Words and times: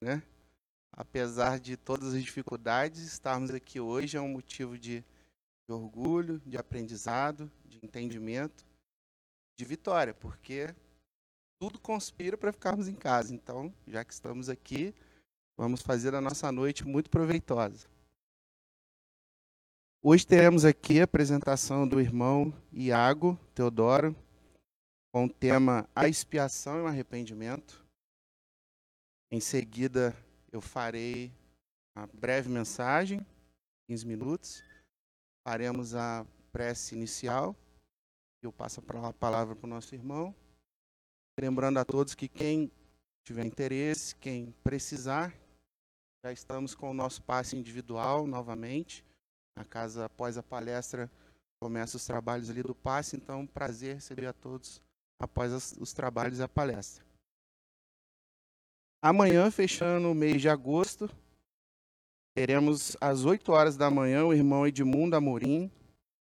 né? 0.00 0.22
Apesar 0.92 1.60
de 1.60 1.76
todas 1.76 2.14
as 2.14 2.22
dificuldades, 2.22 3.02
estarmos 3.02 3.50
aqui 3.50 3.78
hoje 3.78 4.16
é 4.16 4.20
um 4.20 4.28
motivo 4.28 4.78
de, 4.78 5.00
de 5.00 5.72
orgulho, 5.72 6.40
de 6.44 6.56
aprendizado, 6.56 7.50
de 7.64 7.78
entendimento, 7.82 8.64
de 9.56 9.64
vitória, 9.64 10.12
porque 10.12 10.74
tudo 11.60 11.78
conspira 11.78 12.36
para 12.36 12.52
ficarmos 12.52 12.88
em 12.88 12.94
casa. 12.94 13.34
Então, 13.34 13.72
já 13.86 14.04
que 14.04 14.12
estamos 14.12 14.48
aqui, 14.48 14.94
vamos 15.56 15.82
fazer 15.82 16.14
a 16.14 16.20
nossa 16.20 16.50
noite 16.50 16.86
muito 16.86 17.10
proveitosa. 17.10 17.86
Hoje 20.02 20.26
teremos 20.26 20.64
aqui 20.64 21.00
a 21.00 21.04
apresentação 21.04 21.86
do 21.86 22.00
irmão 22.00 22.54
Iago 22.72 23.38
Teodoro, 23.54 24.16
com 25.12 25.26
o 25.26 25.28
tema 25.28 25.86
A 25.94 26.08
Expiação 26.08 26.78
e 26.78 26.80
o 26.80 26.86
Arrependimento. 26.86 27.79
Em 29.32 29.38
seguida, 29.38 30.12
eu 30.50 30.60
farei 30.60 31.32
uma 31.96 32.08
breve 32.12 32.48
mensagem, 32.48 33.24
15 33.86 34.04
minutos. 34.04 34.64
Faremos 35.46 35.94
a 35.94 36.26
prece 36.50 36.96
inicial. 36.96 37.54
Eu 38.42 38.52
passo 38.52 38.80
a 38.80 39.12
palavra 39.12 39.54
para 39.54 39.66
o 39.66 39.70
nosso 39.70 39.94
irmão. 39.94 40.34
Lembrando 41.38 41.78
a 41.78 41.84
todos 41.84 42.16
que 42.16 42.26
quem 42.26 42.72
tiver 43.22 43.46
interesse, 43.46 44.16
quem 44.16 44.50
precisar, 44.64 45.32
já 46.24 46.32
estamos 46.32 46.74
com 46.74 46.90
o 46.90 46.94
nosso 46.94 47.22
passe 47.22 47.56
individual 47.56 48.26
novamente. 48.26 49.04
A 49.56 49.64
casa, 49.64 50.06
após 50.06 50.36
a 50.38 50.42
palestra, 50.42 51.08
começa 51.60 51.96
os 51.96 52.04
trabalhos 52.04 52.50
ali 52.50 52.64
do 52.64 52.74
passe, 52.74 53.16
então 53.16 53.46
prazer 53.46 53.94
receber 53.94 54.26
a 54.26 54.32
todos 54.32 54.82
após 55.20 55.76
os 55.78 55.92
trabalhos 55.92 56.40
e 56.40 56.42
a 56.42 56.48
palestra. 56.48 57.09
Amanhã, 59.02 59.50
fechando 59.50 60.10
o 60.10 60.14
mês 60.14 60.42
de 60.42 60.48
agosto, 60.50 61.08
teremos 62.34 62.98
às 63.00 63.24
8 63.24 63.50
horas 63.50 63.74
da 63.74 63.90
manhã 63.90 64.26
o 64.26 64.34
irmão 64.34 64.66
Edmundo 64.66 65.16
Amorim 65.16 65.72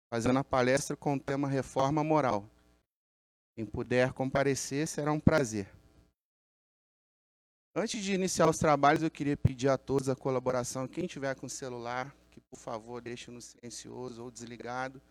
fazendo 0.10 0.40
a 0.40 0.46
palestra 0.46 0.96
com 0.96 1.16
o 1.16 1.20
tema 1.20 1.50
Reforma 1.50 2.04
Moral. 2.06 2.50
Quem 3.54 3.66
puder 3.66 4.14
comparecer, 4.14 4.88
será 4.88 5.12
um 5.12 5.20
prazer. 5.20 5.70
Antes 7.76 8.02
de 8.02 8.14
iniciar 8.14 8.50
os 8.50 8.58
trabalhos, 8.58 9.04
eu 9.04 9.12
queria 9.12 9.36
pedir 9.36 9.68
a 9.68 9.78
todos 9.78 10.08
a 10.08 10.16
colaboração. 10.16 10.88
Quem 10.88 11.06
tiver 11.06 11.36
com 11.36 11.50
celular, 11.50 12.16
que 12.32 12.40
por 12.40 12.58
favor 12.58 13.02
deixe 13.02 13.30
no 13.30 13.42
silencioso 13.42 14.24
ou 14.24 14.32
desligado. 14.32 15.02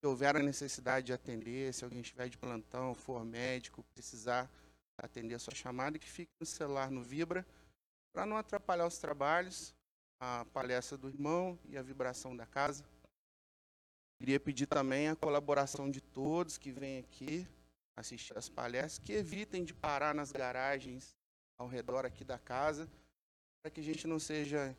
Se 0.00 0.06
houver 0.06 0.36
a 0.36 0.42
necessidade 0.42 1.06
de 1.06 1.12
atender, 1.12 1.74
se 1.74 1.84
alguém 1.84 2.00
estiver 2.00 2.30
de 2.30 2.38
plantão, 2.38 2.94
for 2.94 3.24
médico, 3.26 3.84
precisar 3.94 4.50
atender 4.98 5.34
a 5.34 5.38
sua 5.38 5.54
chamada, 5.54 5.98
que 5.98 6.08
fique 6.08 6.32
no 6.40 6.46
celular 6.46 6.90
no 6.90 7.02
Vibra, 7.02 7.46
para 8.12 8.24
não 8.24 8.36
atrapalhar 8.36 8.86
os 8.86 8.98
trabalhos, 8.98 9.74
a 10.20 10.44
palestra 10.46 10.96
do 10.96 11.08
irmão 11.08 11.58
e 11.66 11.76
a 11.76 11.82
vibração 11.82 12.36
da 12.36 12.46
casa. 12.46 12.84
Queria 14.18 14.38
pedir 14.38 14.66
também 14.66 15.08
a 15.08 15.16
colaboração 15.16 15.90
de 15.90 16.00
todos 16.00 16.56
que 16.56 16.70
vêm 16.70 16.98
aqui 16.98 17.46
assistir 17.96 18.36
as 18.36 18.48
palestras, 18.48 18.98
que 18.98 19.12
evitem 19.12 19.64
de 19.64 19.74
parar 19.74 20.14
nas 20.14 20.32
garagens 20.32 21.16
ao 21.58 21.68
redor 21.68 22.04
aqui 22.04 22.24
da 22.24 22.38
casa, 22.38 22.88
para 23.62 23.70
que 23.70 23.80
a 23.80 23.84
gente 23.84 24.06
não 24.06 24.18
seja 24.18 24.76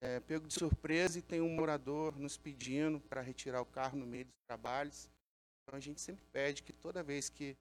é, 0.00 0.20
pego 0.20 0.46
de 0.46 0.54
surpresa 0.54 1.18
e 1.18 1.22
tenha 1.22 1.44
um 1.44 1.54
morador 1.54 2.18
nos 2.18 2.36
pedindo 2.36 3.00
para 3.00 3.20
retirar 3.20 3.60
o 3.60 3.66
carro 3.66 3.96
no 3.96 4.06
meio 4.06 4.24
dos 4.24 4.34
trabalhos. 4.46 5.08
Então 5.62 5.76
a 5.76 5.80
gente 5.80 6.00
sempre 6.00 6.24
pede 6.32 6.62
que 6.62 6.72
toda 6.72 7.02
vez 7.02 7.28
que 7.28 7.56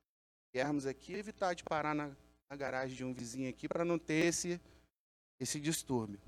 viermos 0.54 0.86
aqui, 0.86 1.14
evitar 1.14 1.54
de 1.54 1.64
parar 1.64 1.96
na, 1.96 2.12
na 2.50 2.56
garagem 2.58 2.96
de 2.96 3.06
um 3.06 3.14
vizinho 3.14 3.50
aqui 3.50 3.68
para 3.68 3.86
não 3.86 3.98
ter 3.98 4.26
esse, 4.26 4.60
esse 5.40 5.60
distúrbio. 5.60 6.20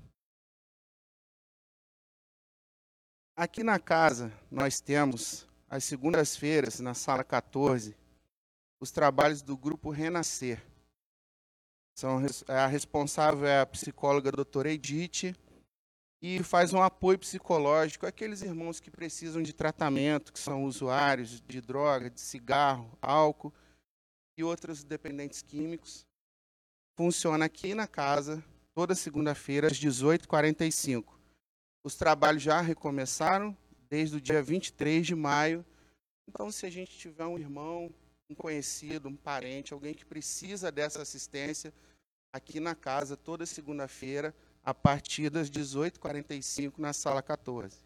Aqui 3.36 3.62
na 3.62 3.78
casa, 3.78 4.32
nós 4.50 4.80
temos, 4.80 5.46
às 5.68 5.84
segundas-feiras, 5.84 6.80
na 6.80 6.94
sala 6.94 7.22
14, 7.22 7.96
os 8.80 8.90
trabalhos 8.90 9.42
do 9.42 9.56
grupo 9.56 9.90
Renascer. 9.90 10.64
São, 11.96 12.22
a 12.48 12.66
responsável 12.66 13.46
é 13.46 13.60
a 13.60 13.66
psicóloga 13.66 14.32
doutora 14.32 14.72
Edith 14.72 15.36
e 16.22 16.42
faz 16.42 16.72
um 16.72 16.82
apoio 16.82 17.18
psicológico 17.18 18.06
àqueles 18.06 18.40
irmãos 18.40 18.80
que 18.80 18.90
precisam 18.90 19.42
de 19.42 19.52
tratamento, 19.52 20.32
que 20.32 20.38
são 20.38 20.64
usuários 20.64 21.40
de 21.40 21.60
droga, 21.60 22.08
de 22.08 22.20
cigarro, 22.20 22.96
álcool 23.02 23.52
e 24.36 24.44
outros 24.44 24.84
dependentes 24.84 25.42
químicos. 25.42 26.06
Funciona 26.96 27.44
aqui 27.44 27.74
na 27.74 27.86
casa 27.86 28.44
toda 28.74 28.94
segunda-feira 28.94 29.68
às 29.68 29.78
18h45. 29.78 31.04
Os 31.84 31.94
trabalhos 31.96 32.42
já 32.42 32.60
recomeçaram 32.60 33.56
desde 33.88 34.16
o 34.16 34.20
dia 34.20 34.42
23 34.42 35.06
de 35.06 35.14
maio. 35.14 35.64
Então, 36.28 36.50
se 36.50 36.66
a 36.66 36.70
gente 36.70 36.96
tiver 36.96 37.26
um 37.26 37.38
irmão 37.38 37.92
um 38.28 38.34
conhecido, 38.34 39.08
um 39.08 39.16
parente, 39.16 39.74
alguém 39.74 39.94
que 39.94 40.04
precisa 40.04 40.72
dessa 40.72 41.02
assistência 41.02 41.72
aqui 42.32 42.58
na 42.58 42.74
casa 42.74 43.16
toda 43.16 43.46
segunda-feira, 43.46 44.34
a 44.62 44.72
partir 44.72 45.28
das 45.28 45.50
18h45 45.50 46.78
na 46.78 46.92
sala 46.92 47.22
14. 47.22 47.83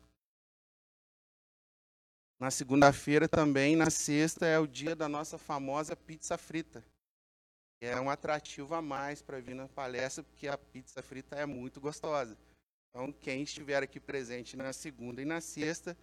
Na 2.38 2.50
segunda-feira 2.50 3.28
também, 3.28 3.74
na 3.74 3.90
sexta, 3.90 4.46
é 4.46 4.58
o 4.58 4.66
dia 4.66 4.94
da 4.94 5.08
nossa 5.08 5.36
famosa 5.36 5.96
pizza 5.96 6.38
frita. 6.38 6.84
É 7.80 8.00
um 8.00 8.10
atrativo 8.10 8.74
a 8.74 8.82
mais 8.82 9.22
para 9.22 9.40
vir 9.40 9.54
na 9.54 9.68
palestra, 9.68 10.22
porque 10.22 10.48
a 10.48 10.56
pizza 10.56 11.02
frita 11.02 11.36
é 11.36 11.46
muito 11.46 11.80
gostosa. 11.80 12.36
Então, 12.90 13.12
quem 13.12 13.42
estiver 13.42 13.82
aqui 13.82 14.00
presente 14.00 14.56
na 14.56 14.72
segunda 14.72 15.20
e 15.20 15.24
na 15.24 15.40
sexta, 15.40 15.96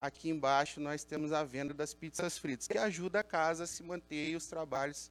Aqui 0.00 0.30
embaixo 0.30 0.80
nós 0.80 1.02
temos 1.02 1.32
a 1.32 1.42
venda 1.42 1.74
das 1.74 1.92
pizzas 1.92 2.38
fritas, 2.38 2.68
que 2.68 2.78
ajuda 2.78 3.20
a 3.20 3.24
casa 3.24 3.64
a 3.64 3.66
se 3.66 3.82
manter 3.82 4.28
e 4.30 4.36
os 4.36 4.46
trabalhos 4.46 5.10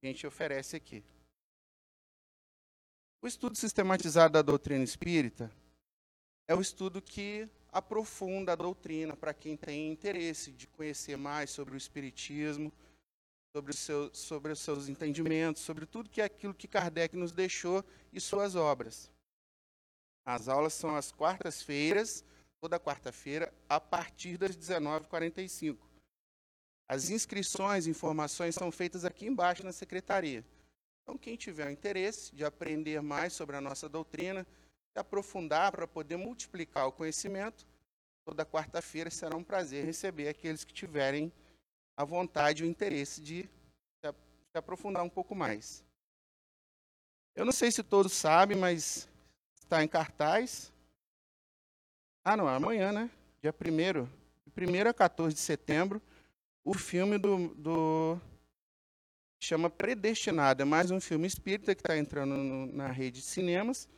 que 0.00 0.06
a 0.06 0.10
gente 0.10 0.26
oferece 0.26 0.74
aqui. 0.74 1.04
O 3.22 3.28
estudo 3.28 3.56
sistematizado 3.56 4.32
da 4.32 4.42
doutrina 4.42 4.82
espírita 4.82 5.50
é 6.48 6.54
o 6.56 6.60
estudo 6.60 7.00
que 7.00 7.48
aprofunda 7.72 8.52
a 8.52 8.56
doutrina 8.56 9.16
para 9.16 9.34
quem 9.34 9.56
tem 9.56 9.90
interesse 9.92 10.50
de 10.50 10.66
conhecer 10.66 11.16
mais 11.16 11.50
sobre 11.50 11.74
o 11.74 11.76
espiritismo, 11.76 12.72
sobre, 13.54 13.72
seu, 13.72 14.14
sobre 14.14 14.52
os 14.52 14.60
seus 14.60 14.88
entendimentos, 14.88 15.62
sobre 15.62 15.86
tudo 15.86 16.10
que 16.10 16.20
é 16.20 16.24
aquilo 16.24 16.54
que 16.54 16.68
Kardec 16.68 17.16
nos 17.16 17.32
deixou 17.32 17.84
e 18.12 18.20
suas 18.20 18.54
obras. 18.54 19.10
As 20.24 20.48
aulas 20.48 20.74
são 20.74 20.94
às 20.94 21.10
quartas-feiras, 21.10 22.24
toda 22.60 22.78
quarta-feira, 22.78 23.52
a 23.68 23.80
partir 23.80 24.36
das 24.36 24.56
19h45. 24.56 25.78
As 26.88 27.08
inscrições 27.08 27.86
e 27.86 27.90
informações 27.90 28.54
são 28.54 28.70
feitas 28.70 29.04
aqui 29.04 29.26
embaixo 29.26 29.64
na 29.64 29.72
secretaria. 29.72 30.44
Então, 31.02 31.16
quem 31.16 31.36
tiver 31.36 31.70
interesse 31.70 32.34
de 32.34 32.44
aprender 32.44 33.00
mais 33.00 33.32
sobre 33.32 33.56
a 33.56 33.60
nossa 33.60 33.88
doutrina, 33.88 34.46
aprofundar 34.98 35.70
para 35.72 35.86
poder 35.86 36.16
multiplicar 36.16 36.86
o 36.86 36.92
conhecimento, 36.92 37.66
toda 38.24 38.44
quarta-feira 38.44 39.10
será 39.10 39.36
um 39.36 39.44
prazer 39.44 39.84
receber 39.84 40.28
aqueles 40.28 40.64
que 40.64 40.72
tiverem 40.72 41.32
a 41.96 42.04
vontade 42.04 42.62
e 42.62 42.66
o 42.66 42.70
interesse 42.70 43.20
de 43.20 43.48
se 44.02 44.58
aprofundar 44.58 45.04
um 45.04 45.08
pouco 45.08 45.34
mais. 45.34 45.84
Eu 47.36 47.44
não 47.44 47.52
sei 47.52 47.70
se 47.70 47.82
todos 47.82 48.12
sabem, 48.12 48.56
mas 48.56 49.08
está 49.60 49.84
em 49.84 49.88
cartaz 49.88 50.72
ah, 52.22 52.36
não, 52.36 52.46
amanhã, 52.46 52.92
né? 52.92 53.10
Dia 53.40 53.52
1 53.52 54.04
de 54.46 54.82
1 54.84 54.88
a 54.88 54.92
14 54.92 55.34
de 55.34 55.40
setembro, 55.40 56.02
o 56.62 56.74
filme 56.74 57.16
do, 57.16 57.48
do 57.54 58.20
chama 59.42 59.70
Predestinado. 59.70 60.60
É 60.60 60.64
mais 60.66 60.90
um 60.90 61.00
filme 61.00 61.26
espírita 61.26 61.74
que 61.74 61.80
está 61.80 61.96
entrando 61.96 62.36
no, 62.36 62.66
na 62.66 62.88
rede 62.88 63.20
de 63.20 63.26
cinemas 63.26 63.88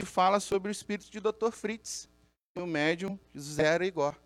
e 0.00 0.04
fala 0.04 0.40
sobre 0.40 0.70
o 0.70 0.72
espírito 0.72 1.10
de 1.10 1.20
Dr. 1.20 1.50
Fritz 1.52 2.08
e 2.56 2.60
o 2.60 2.66
médium 2.66 3.18
Zé 3.38 3.76
Igor. 3.84 4.16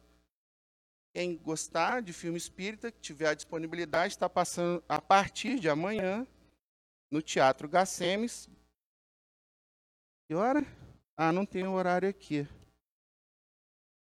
Quem 1.12 1.36
gostar 1.36 2.00
de 2.00 2.12
filme 2.12 2.38
espírita, 2.38 2.92
que 2.92 3.00
tiver 3.00 3.28
a 3.28 3.34
disponibilidade, 3.34 4.14
está 4.14 4.28
passando 4.28 4.82
a 4.88 5.00
partir 5.00 5.58
de 5.58 5.68
amanhã 5.68 6.26
no 7.10 7.20
Teatro 7.20 7.68
Gacemes. 7.68 8.48
Que 10.28 10.34
hora? 10.34 10.64
Ah, 11.16 11.32
não 11.32 11.44
tem 11.44 11.66
horário 11.66 12.08
aqui. 12.08 12.46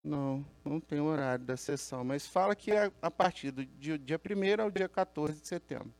Não, 0.04 0.46
não 0.66 0.80
tem 0.80 1.00
horário 1.00 1.46
da 1.46 1.56
sessão, 1.56 2.04
mas 2.04 2.28
fala 2.28 2.56
que 2.56 2.72
é 2.72 2.92
a 3.02 3.12
partir 3.12 3.52
do 3.52 3.66
dia, 3.66 3.98
dia 3.98 4.20
1 4.20 4.62
ao 4.62 4.72
dia 4.72 4.90
14 4.90 5.40
de 5.40 5.48
setembro. 5.48 5.94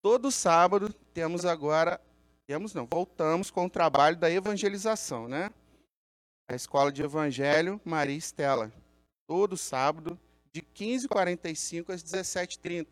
Todo 0.00 0.30
sábado 0.30 0.92
temos 1.12 1.44
agora, 1.44 2.00
temos 2.46 2.74
não, 2.74 2.86
voltamos 2.86 3.50
com 3.50 3.66
o 3.66 3.70
trabalho 3.70 4.16
da 4.16 4.30
evangelização, 4.30 5.28
né? 5.28 5.50
A 6.48 6.54
Escola 6.54 6.92
de 6.92 7.02
Evangelho 7.02 7.80
Maria 7.84 8.16
Estela. 8.16 8.70
Todo 9.26 9.56
sábado, 9.56 10.18
de 10.52 10.60
15h45 10.62 11.90
às 11.90 12.02
17h30. 12.02 12.88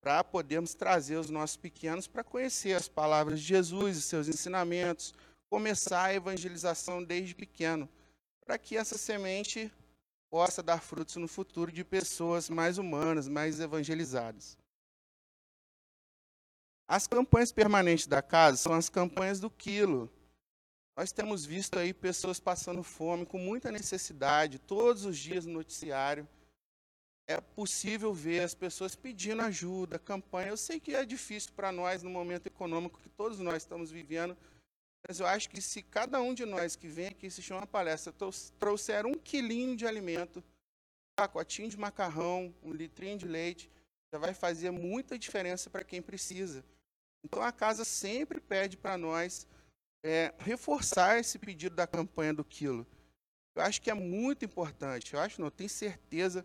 para 0.00 0.24
podermos 0.24 0.74
trazer 0.74 1.16
os 1.16 1.28
nossos 1.28 1.56
pequenos 1.56 2.06
para 2.06 2.24
conhecer 2.24 2.72
as 2.72 2.88
palavras 2.88 3.40
de 3.40 3.46
Jesus 3.46 3.96
e 3.96 4.02
seus 4.02 4.28
ensinamentos, 4.28 5.12
começar 5.50 6.04
a 6.04 6.14
evangelização 6.14 7.02
desde 7.02 7.34
pequeno, 7.34 7.88
para 8.46 8.56
que 8.56 8.76
essa 8.76 8.96
semente 8.96 9.70
possa 10.30 10.62
dar 10.62 10.80
frutos 10.80 11.16
no 11.16 11.28
futuro 11.28 11.72
de 11.72 11.84
pessoas 11.84 12.48
mais 12.48 12.78
humanas, 12.78 13.28
mais 13.28 13.60
evangelizadas. 13.60 14.56
As 16.88 17.06
campanhas 17.06 17.52
permanentes 17.52 18.06
da 18.06 18.22
casa 18.22 18.56
são 18.56 18.72
as 18.72 18.88
campanhas 18.88 19.38
do 19.38 19.50
quilo. 19.50 20.10
Nós 20.96 21.12
temos 21.12 21.44
visto 21.44 21.78
aí 21.78 21.92
pessoas 21.92 22.40
passando 22.40 22.82
fome, 22.82 23.26
com 23.26 23.38
muita 23.38 23.70
necessidade, 23.70 24.58
todos 24.58 25.04
os 25.04 25.18
dias 25.18 25.44
no 25.44 25.52
noticiário 25.52 26.26
é 27.28 27.38
possível 27.42 28.12
ver 28.14 28.40
as 28.40 28.54
pessoas 28.54 28.96
pedindo 28.96 29.42
ajuda, 29.42 29.98
campanha. 29.98 30.48
Eu 30.48 30.56
sei 30.56 30.80
que 30.80 30.94
é 30.94 31.04
difícil 31.04 31.52
para 31.54 31.70
nós 31.70 32.02
no 32.02 32.08
momento 32.08 32.46
econômico 32.46 32.98
que 32.98 33.08
todos 33.10 33.38
nós 33.38 33.56
estamos 33.56 33.90
vivendo, 33.90 34.34
mas 35.06 35.20
eu 35.20 35.26
acho 35.26 35.50
que 35.50 35.60
se 35.60 35.82
cada 35.82 36.22
um 36.22 36.32
de 36.32 36.46
nós 36.46 36.74
que 36.74 36.88
vem 36.88 37.08
aqui 37.08 37.26
assistir 37.26 37.52
uma 37.52 37.66
palestra 37.66 38.14
trouxer 38.58 39.04
um 39.04 39.12
quilinho 39.12 39.76
de 39.76 39.86
alimento, 39.86 40.38
um 40.38 40.42
pacotinho 41.16 41.68
de 41.68 41.76
macarrão, 41.76 42.54
um 42.62 42.72
litrinho 42.72 43.18
de 43.18 43.28
leite, 43.28 43.70
já 44.10 44.18
vai 44.18 44.32
fazer 44.32 44.70
muita 44.70 45.18
diferença 45.18 45.68
para 45.68 45.84
quem 45.84 46.00
precisa. 46.00 46.64
Então 47.24 47.42
a 47.42 47.52
casa 47.52 47.84
sempre 47.84 48.40
pede 48.40 48.76
para 48.76 48.96
nós 48.96 49.46
é, 50.02 50.34
reforçar 50.38 51.18
esse 51.18 51.38
pedido 51.38 51.76
da 51.76 51.86
campanha 51.86 52.34
do 52.34 52.44
quilo. 52.44 52.86
Eu 53.54 53.62
acho 53.62 53.82
que 53.82 53.90
é 53.90 53.94
muito 53.94 54.44
importante. 54.44 55.14
Eu 55.14 55.20
acho, 55.20 55.40
não, 55.40 55.50
tenho 55.50 55.68
certeza 55.68 56.44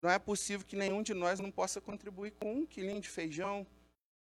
não 0.00 0.10
é 0.10 0.18
possível 0.18 0.66
que 0.66 0.76
nenhum 0.76 1.02
de 1.02 1.12
nós 1.12 1.40
não 1.40 1.50
possa 1.50 1.80
contribuir 1.80 2.32
com 2.32 2.54
um 2.54 2.66
quilinho 2.66 3.00
de 3.00 3.08
feijão, 3.08 3.62
um 3.62 3.66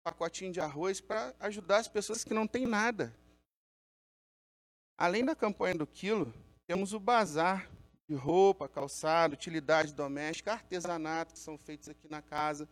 pacotinho 0.03 0.51
de 0.51 0.59
arroz, 0.59 0.99
para 0.99 1.35
ajudar 1.39 1.77
as 1.77 1.87
pessoas 1.87 2.23
que 2.23 2.33
não 2.33 2.47
têm 2.47 2.65
nada. 2.65 3.15
Além 4.97 5.23
da 5.23 5.35
campanha 5.35 5.75
do 5.75 5.85
quilo, 5.85 6.33
temos 6.67 6.93
o 6.93 6.99
bazar 6.99 7.69
de 8.07 8.15
roupa, 8.15 8.67
calçado, 8.67 9.35
utilidade 9.35 9.93
doméstica, 9.93 10.53
artesanato 10.53 11.33
que 11.33 11.39
são 11.39 11.57
feitos 11.57 11.89
aqui 11.89 12.07
na 12.09 12.21
casa. 12.21 12.67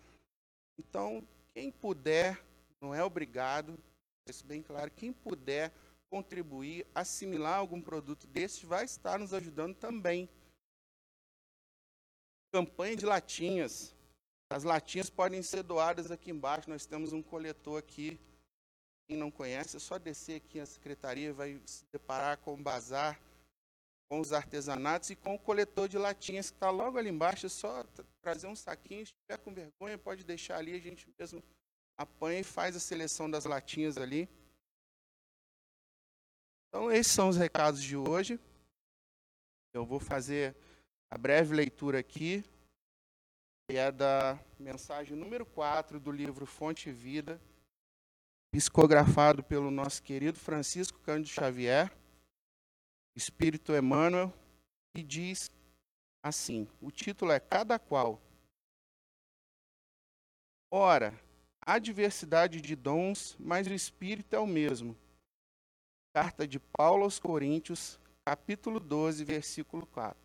Então, 0.77 1.23
quem 1.53 1.71
puder, 1.71 2.43
não 2.81 2.93
é 2.93 3.03
obrigado, 3.03 3.77
isso 4.27 4.45
bem 4.45 4.61
claro, 4.61 4.91
quem 4.91 5.11
puder 5.11 5.73
contribuir, 6.09 6.87
assimilar 6.93 7.57
algum 7.57 7.81
produto 7.81 8.25
desses, 8.27 8.63
vai 8.63 8.85
estar 8.85 9.19
nos 9.19 9.33
ajudando 9.33 9.75
também 9.75 10.29
Campanha 12.51 12.95
de 12.95 13.05
latinhas. 13.05 13.95
As 14.51 14.63
latinhas 14.63 15.09
podem 15.09 15.43
ser 15.43 15.61
doadas 15.61 16.09
aqui 16.09 16.31
embaixo. 16.31 16.69
Nós 16.69 16.85
temos 16.85 17.13
um 17.13 17.21
coletor 17.21 17.77
aqui. 17.77 18.19
Quem 19.07 19.17
não 19.17 19.29
conhece, 19.29 19.77
é 19.77 19.79
só 19.79 19.97
descer 19.99 20.37
aqui 20.37 20.59
a 20.59 20.65
secretaria, 20.65 21.33
vai 21.33 21.61
se 21.65 21.83
deparar 21.91 22.37
com 22.37 22.53
o 22.53 22.57
bazar, 22.57 23.19
com 24.07 24.19
os 24.19 24.33
artesanatos 24.33 25.09
e 25.09 25.15
com 25.15 25.35
o 25.35 25.39
coletor 25.39 25.87
de 25.87 25.97
latinhas 25.97 26.49
que 26.49 26.57
está 26.57 26.71
logo 26.71 26.97
ali 26.97 27.09
embaixo. 27.09 27.45
É 27.45 27.49
só 27.49 27.83
trazer 28.21 28.47
um 28.47 28.55
saquinho. 28.55 29.05
Se 29.05 29.13
tiver 29.13 29.37
com 29.43 29.53
vergonha, 29.53 29.97
pode 29.97 30.23
deixar 30.23 30.57
ali. 30.57 30.75
A 30.75 30.79
gente 30.79 31.07
mesmo 31.19 31.43
apanha 31.99 32.39
e 32.39 32.43
faz 32.43 32.77
a 32.77 32.79
seleção 32.79 33.29
das 33.29 33.43
latinhas 33.43 33.97
ali. 33.97 34.29
Então, 36.69 36.89
esses 36.89 37.11
são 37.11 37.27
os 37.27 37.35
recados 37.35 37.83
de 37.83 37.97
hoje. 37.97 38.39
Eu 39.73 39.85
vou 39.85 39.99
fazer 39.99 40.55
a 41.11 41.17
breve 41.17 41.53
leitura 41.53 41.99
aqui 41.99 42.43
é 43.77 43.91
da 43.91 44.39
mensagem 44.57 45.15
número 45.15 45.45
4 45.45 45.99
do 45.99 46.11
livro 46.11 46.45
Fonte 46.47 46.89
e 46.89 46.91
Vida, 46.91 47.39
psicografado 48.51 49.43
pelo 49.43 49.69
nosso 49.69 50.01
querido 50.01 50.39
Francisco 50.39 50.99
Cândido 51.01 51.29
Xavier, 51.29 51.95
Espírito 53.15 53.75
Emmanuel, 53.75 54.33
e 54.95 55.03
diz 55.03 55.51
assim: 56.23 56.67
o 56.81 56.89
título 56.89 57.31
é 57.31 57.39
Cada 57.39 57.77
Qual. 57.77 58.19
Ora, 60.71 61.13
há 61.69 61.77
diversidade 61.77 62.61
de 62.61 62.75
dons, 62.75 63.37
mas 63.39 63.67
o 63.67 63.73
Espírito 63.73 64.35
é 64.35 64.39
o 64.39 64.47
mesmo. 64.47 64.97
Carta 66.11 66.47
de 66.47 66.59
Paulo 66.59 67.03
aos 67.03 67.19
Coríntios, 67.19 67.99
capítulo 68.25 68.79
12, 68.79 69.23
versículo 69.23 69.85
4. 69.85 70.17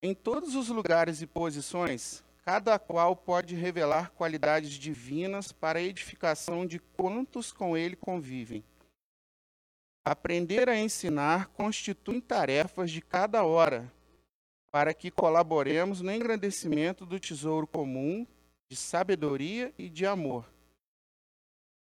Em 0.00 0.14
todos 0.14 0.54
os 0.54 0.68
lugares 0.68 1.20
e 1.20 1.26
posições, 1.26 2.22
cada 2.44 2.78
qual 2.78 3.16
pode 3.16 3.56
revelar 3.56 4.12
qualidades 4.12 4.70
divinas 4.70 5.50
para 5.50 5.80
a 5.80 5.82
edificação 5.82 6.64
de 6.64 6.78
quantos 6.78 7.52
com 7.52 7.76
ele 7.76 7.96
convivem. 7.96 8.62
Aprender 10.04 10.68
a 10.68 10.78
ensinar 10.78 11.48
constitui 11.48 12.20
tarefas 12.20 12.88
de 12.88 13.00
cada 13.00 13.42
hora, 13.42 13.92
para 14.70 14.94
que 14.94 15.10
colaboremos 15.10 16.00
no 16.00 16.12
engrandecimento 16.12 17.04
do 17.04 17.18
tesouro 17.18 17.66
comum 17.66 18.24
de 18.68 18.76
sabedoria 18.76 19.72
e 19.78 19.88
de 19.88 20.06
amor. 20.06 20.50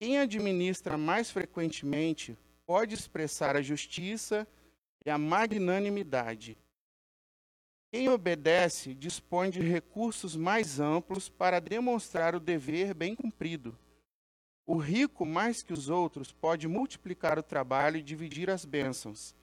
Quem 0.00 0.19
administra 0.19 0.96
mais 0.96 1.31
frequentemente 1.31 2.37
pode 2.67 2.94
expressar 2.94 3.56
a 3.56 3.62
justiça 3.62 4.46
e 5.05 5.11
a 5.11 5.19
magnanimidade 5.19 6.56
quem 7.93 8.08
obedece 8.08 8.94
dispõe 8.94 9.50
de 9.50 9.61
recursos 9.61 10.37
mais 10.37 10.78
amplos 10.78 11.28
para 11.28 11.61
demonstrar 11.61 12.37
o 12.37 12.40
dever 12.40 12.94
bem 12.94 13.17
cumprido. 13.17 13.76
O 14.64 14.76
rico, 14.76 15.26
mais 15.26 15.65
que 15.65 15.72
os 15.72 15.89
outros, 15.89 16.31
pode 16.31 16.69
multiplicar 16.69 17.36
o 17.36 17.43
trabalho 17.43 17.96
e 17.96 18.03
dividir 18.03 18.48
as 18.48 18.65
bênçãos. 18.65 19.34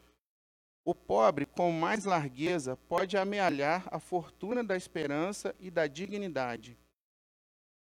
O 0.86 0.96
pobre, 0.96 1.46
com 1.46 1.74
mais 1.74 2.06
largueza, 2.06 2.78
pode 2.88 3.18
amealhar 3.18 3.86
a 3.92 4.00
fortuna 4.00 4.64
da 4.64 4.78
esperança 4.78 5.54
e 5.60 5.70
da 5.70 5.86
dignidade. 5.86 6.78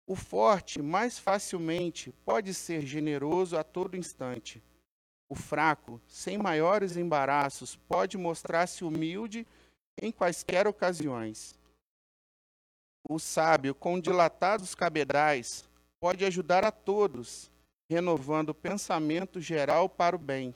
O 0.07 0.17
forte, 0.17 0.83
mais 0.83 1.19
facilmente, 1.19 2.13
pode 2.25 2.53
ser 2.53 2.85
generoso 2.85 3.57
a 3.57 3.63
todo 3.63 3.97
instante. 3.97 4.63
O 5.29 5.35
fraco, 5.35 6.01
sem 6.07 6.37
maiores 6.37 6.97
embaraços, 6.97 7.77
pode 7.77 8.19
mostrar-se 8.19 8.85
humilde 8.85 9.47
em 10.01 10.11
quaisquer 10.11 10.67
ocasiões. 10.67 11.59
O 13.09 13.19
sábio, 13.19 13.75
com 13.75 13.99
dilatados 13.99 14.75
cabedais, 14.75 15.69
pode 16.01 16.25
ajudar 16.25 16.65
a 16.65 16.71
todos, 16.71 17.51
renovando 17.91 18.51
o 18.51 18.55
pensamento 18.55 19.41
geral 19.41 19.89
para 19.89 20.17
o 20.17 20.19
bem. 20.19 20.55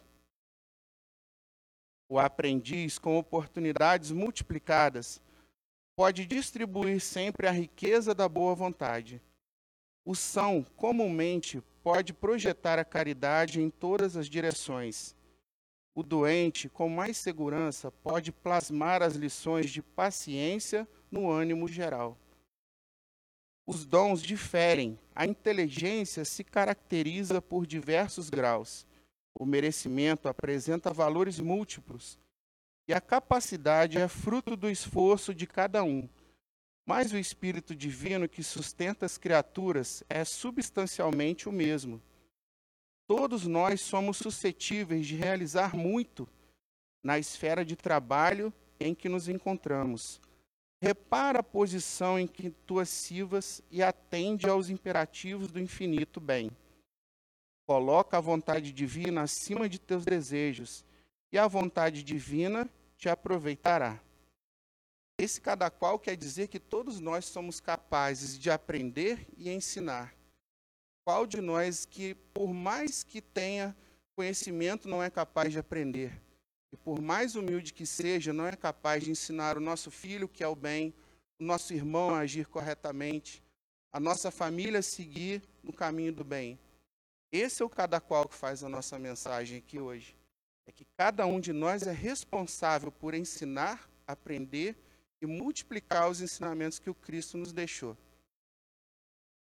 O 2.08 2.18
aprendiz, 2.18 2.98
com 2.98 3.18
oportunidades 3.18 4.10
multiplicadas, 4.10 5.20
pode 5.96 6.26
distribuir 6.26 7.00
sempre 7.00 7.46
a 7.46 7.50
riqueza 7.50 8.14
da 8.14 8.28
boa 8.28 8.54
vontade. 8.54 9.20
O 10.06 10.14
são, 10.14 10.64
comumente, 10.74 11.62
pode 11.82 12.14
projetar 12.14 12.78
a 12.78 12.84
caridade 12.84 13.60
em 13.60 13.68
todas 13.68 14.16
as 14.16 14.26
direções 14.26 15.14
o 15.96 16.02
doente, 16.02 16.68
com 16.68 16.90
mais 16.90 17.16
segurança, 17.16 17.90
pode 17.90 18.30
plasmar 18.30 19.02
as 19.02 19.14
lições 19.14 19.70
de 19.70 19.80
paciência 19.80 20.86
no 21.10 21.30
ânimo 21.30 21.66
geral. 21.66 22.18
Os 23.66 23.86
dons 23.86 24.20
diferem, 24.20 24.98
a 25.14 25.24
inteligência 25.26 26.22
se 26.26 26.44
caracteriza 26.44 27.40
por 27.40 27.66
diversos 27.66 28.28
graus, 28.28 28.86
o 29.34 29.46
merecimento 29.46 30.28
apresenta 30.28 30.92
valores 30.92 31.40
múltiplos 31.40 32.18
e 32.86 32.92
a 32.92 33.00
capacidade 33.00 33.96
é 33.96 34.06
fruto 34.06 34.54
do 34.54 34.68
esforço 34.68 35.34
de 35.34 35.46
cada 35.46 35.82
um. 35.82 36.06
Mas 36.86 37.12
o 37.12 37.18
Espírito 37.18 37.74
Divino 37.74 38.28
que 38.28 38.42
sustenta 38.42 39.04
as 39.04 39.18
criaturas 39.18 40.02
é 40.08 40.24
substancialmente 40.24 41.48
o 41.48 41.52
mesmo 41.52 42.00
Todos 43.06 43.46
nós 43.46 43.80
somos 43.82 44.16
suscetíveis 44.16 45.06
de 45.06 45.14
realizar 45.14 45.76
muito 45.76 46.28
na 47.04 47.18
esfera 47.18 47.64
de 47.64 47.76
trabalho 47.76 48.52
em 48.80 48.94
que 48.94 49.08
nos 49.08 49.28
encontramos. 49.28 50.20
Repara 50.82 51.38
a 51.38 51.44
posição 51.44 52.18
em 52.18 52.26
que 52.26 52.50
tu 52.50 52.84
sirvas 52.84 53.62
e 53.70 53.80
atende 53.80 54.48
aos 54.48 54.68
imperativos 54.68 55.52
do 55.52 55.60
infinito 55.60 56.20
bem. 56.20 56.50
Coloca 57.64 58.18
a 58.18 58.20
vontade 58.20 58.72
divina 58.72 59.22
acima 59.22 59.68
de 59.68 59.78
teus 59.78 60.04
desejos, 60.04 60.84
e 61.32 61.38
a 61.38 61.46
vontade 61.46 62.02
divina 62.02 62.68
te 62.96 63.08
aproveitará. 63.08 64.00
Esse 65.18 65.40
cada 65.40 65.70
qual 65.70 65.98
quer 65.98 66.16
dizer 66.16 66.48
que 66.48 66.60
todos 66.60 67.00
nós 67.00 67.24
somos 67.24 67.60
capazes 67.60 68.38
de 68.38 68.50
aprender 68.50 69.26
e 69.36 69.50
ensinar 69.50 70.16
qual 71.06 71.24
de 71.24 71.40
nós 71.40 71.84
que, 71.86 72.16
por 72.34 72.52
mais 72.52 73.04
que 73.04 73.22
tenha 73.22 73.76
conhecimento, 74.16 74.88
não 74.88 75.00
é 75.00 75.08
capaz 75.08 75.52
de 75.52 75.58
aprender? 75.60 76.20
E 76.72 76.76
por 76.76 77.00
mais 77.00 77.36
humilde 77.36 77.72
que 77.72 77.86
seja, 77.86 78.32
não 78.32 78.44
é 78.44 78.56
capaz 78.56 79.04
de 79.04 79.12
ensinar 79.12 79.56
o 79.56 79.60
nosso 79.60 79.88
filho 79.88 80.28
que 80.28 80.42
é 80.42 80.48
o 80.48 80.56
bem, 80.56 80.92
o 81.40 81.44
nosso 81.44 81.72
irmão 81.72 82.12
a 82.12 82.18
agir 82.18 82.48
corretamente, 82.48 83.40
a 83.92 84.00
nossa 84.00 84.32
família 84.32 84.82
seguir 84.82 85.44
no 85.62 85.72
caminho 85.72 86.12
do 86.12 86.24
bem. 86.24 86.58
Esse 87.30 87.62
é 87.62 87.64
o 87.64 87.70
cada 87.70 88.00
qual 88.00 88.28
que 88.28 88.34
faz 88.34 88.64
a 88.64 88.68
nossa 88.68 88.98
mensagem 88.98 89.58
aqui 89.58 89.78
hoje. 89.78 90.16
É 90.66 90.72
que 90.72 90.84
cada 90.98 91.24
um 91.24 91.38
de 91.38 91.52
nós 91.52 91.86
é 91.86 91.92
responsável 91.92 92.90
por 92.90 93.14
ensinar, 93.14 93.88
aprender 94.08 94.76
e 95.20 95.26
multiplicar 95.26 96.10
os 96.10 96.20
ensinamentos 96.20 96.78
que 96.78 96.90
o 96.90 96.94
Cristo 96.94 97.36
nos 97.38 97.52
deixou. 97.52 97.96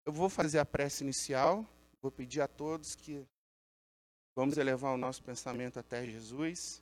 Eu 0.06 0.14
vou 0.14 0.30
fazer 0.30 0.60
a 0.60 0.66
prece 0.66 1.04
inicial, 1.04 1.66
vou 2.02 2.12
pedir 2.12 2.42
a 2.42 2.48
todos 2.48 2.96
que 2.96 3.26
vamos 4.36 4.58
elevar 4.58 4.94
o 4.94 4.98
nosso 4.98 5.24
pensamento 5.24 5.80
até 5.80 6.06
Jesus, 6.06 6.82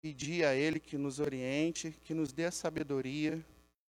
pedir 0.00 0.44
a 0.44 0.54
Ele 0.54 0.78
que 0.78 0.96
nos 0.96 1.18
oriente, 1.18 1.92
que 2.04 2.14
nos 2.14 2.32
dê 2.32 2.46
a 2.46 2.52
sabedoria, 2.52 3.44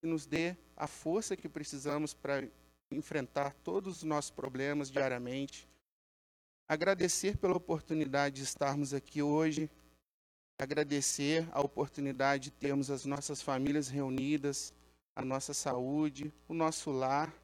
que 0.01 0.07
nos 0.07 0.27
dê 0.27 0.57
a 0.77 0.87
força 0.87 1.37
que 1.37 1.49
precisamos 1.49 2.13
para 2.13 2.47
enfrentar 2.91 3.55
todos 3.63 3.99
os 3.99 4.03
nossos 4.03 4.31
problemas 4.31 4.91
diariamente. 4.91 5.69
Agradecer 6.69 7.37
pela 7.37 7.57
oportunidade 7.57 8.37
de 8.37 8.43
estarmos 8.43 8.93
aqui 8.93 9.23
hoje, 9.23 9.71
agradecer 10.59 11.49
a 11.53 11.61
oportunidade 11.61 12.45
de 12.45 12.51
termos 12.53 12.91
as 12.91 13.05
nossas 13.05 13.43
famílias 13.43 13.89
reunidas, 13.89 14.73
a 15.15 15.25
nossa 15.25 15.53
saúde, 15.53 16.33
o 16.49 16.55
nosso 16.55 16.91
lar, 16.91 17.35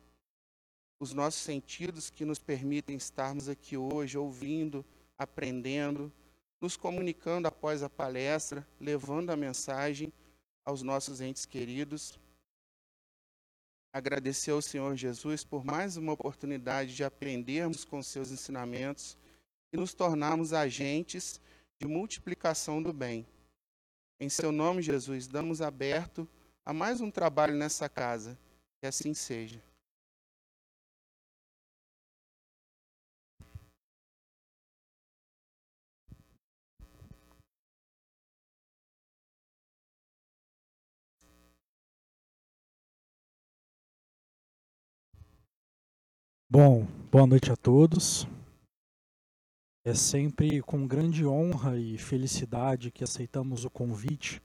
os 1.01 1.13
nossos 1.13 1.41
sentidos 1.43 2.11
que 2.11 2.25
nos 2.25 2.39
permitem 2.39 2.97
estarmos 2.97 3.49
aqui 3.49 3.77
hoje 3.77 4.19
ouvindo, 4.19 4.85
aprendendo, 5.17 6.13
nos 6.61 6.77
comunicando 6.77 7.47
após 7.47 7.83
a 7.83 7.91
palestra, 7.91 8.67
levando 8.81 9.31
a 9.31 9.37
mensagem 9.37 10.13
aos 10.65 10.83
nossos 10.83 11.21
entes 11.21 11.47
queridos. 11.47 12.19
Agradecer 13.93 14.51
ao 14.51 14.61
Senhor 14.61 14.97
Jesus 14.97 15.45
por 15.45 15.65
mais 15.65 15.97
uma 15.97 16.13
oportunidade 16.13 16.95
de 16.95 17.05
aprendermos 17.05 17.85
com 17.85 18.03
seus 18.03 18.31
ensinamentos 18.31 19.17
e 19.73 19.77
nos 19.77 19.95
tornarmos 19.95 20.53
agentes 20.53 21.41
de 21.79 21.87
multiplicação 21.87 22.83
do 22.83 22.93
bem. 22.93 23.27
Em 24.21 24.29
seu 24.29 24.51
nome, 24.51 24.83
Jesus, 24.83 25.29
damos 25.29 25.63
aberto 25.63 26.29
a 26.65 26.73
mais 26.73 27.01
um 27.01 27.11
trabalho 27.11 27.55
nessa 27.55 27.89
casa. 27.89 28.37
Que 28.81 28.87
assim 28.87 29.15
seja. 29.15 29.63
Bom, 46.51 46.85
boa 47.11 47.27
noite 47.27 47.53
a 47.53 47.57
todos. 47.57 48.27
É 49.89 49.95
sempre 49.95 50.61
com 50.61 50.87
grande 50.87 51.25
honra 51.25 51.79
e 51.79 51.97
felicidade 51.97 52.91
que 52.91 53.03
aceitamos 53.03 53.65
o 53.65 53.71
convite 53.71 54.43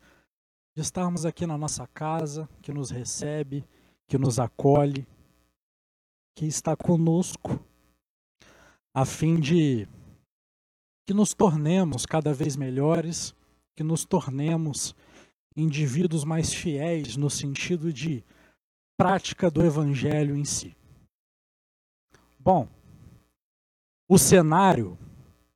de 0.74 0.82
estarmos 0.82 1.26
aqui 1.26 1.46
na 1.46 1.58
nossa 1.58 1.86
casa, 1.86 2.48
que 2.62 2.72
nos 2.72 2.90
recebe, 2.90 3.66
que 4.08 4.18
nos 4.18 4.40
acolhe, 4.40 5.06
que 6.34 6.46
está 6.46 6.78
conosco, 6.78 7.60
a 8.94 9.04
fim 9.04 9.38
de 9.38 9.86
que 11.06 11.14
nos 11.14 11.34
tornemos 11.34 12.06
cada 12.06 12.34
vez 12.34 12.56
melhores, 12.56 13.36
que 13.76 13.84
nos 13.84 14.06
tornemos 14.06 14.96
indivíduos 15.58 16.24
mais 16.24 16.54
fiéis 16.54 17.18
no 17.18 17.30
sentido 17.30 17.92
de 17.92 18.24
prática 18.96 19.52
do 19.52 19.62
evangelho 19.62 20.38
em 20.38 20.46
si. 20.46 20.74
Bom, 22.40 22.70
o 24.08 24.18
cenário 24.18 24.98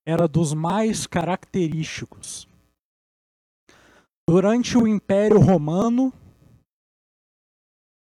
era 0.08 0.26
dos 0.26 0.54
mais 0.54 1.06
característicos. 1.06 2.48
Durante 4.26 4.78
o 4.78 4.88
Império 4.88 5.38
Romano, 5.38 6.14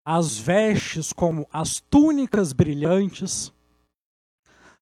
as 0.07 0.39
vestes 0.39 1.13
como 1.13 1.49
as 1.53 1.81
túnicas 1.81 2.53
brilhantes, 2.53 3.53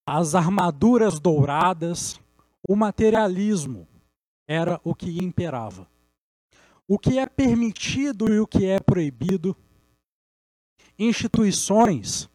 as 0.06 0.35
armaduras 0.35 1.18
douradas, 1.18 2.20
o 2.68 2.76
materialismo 2.76 3.88
era 4.46 4.78
o 4.85 4.94
que 4.94 5.16
imperava. 5.16 5.88
O 6.87 6.99
que 6.99 7.18
é 7.18 7.26
permitido 7.26 8.28
e 8.28 8.38
o 8.40 8.46
que 8.46 8.66
é 8.66 8.78
proibido, 8.78 9.56
instituições 10.99 12.28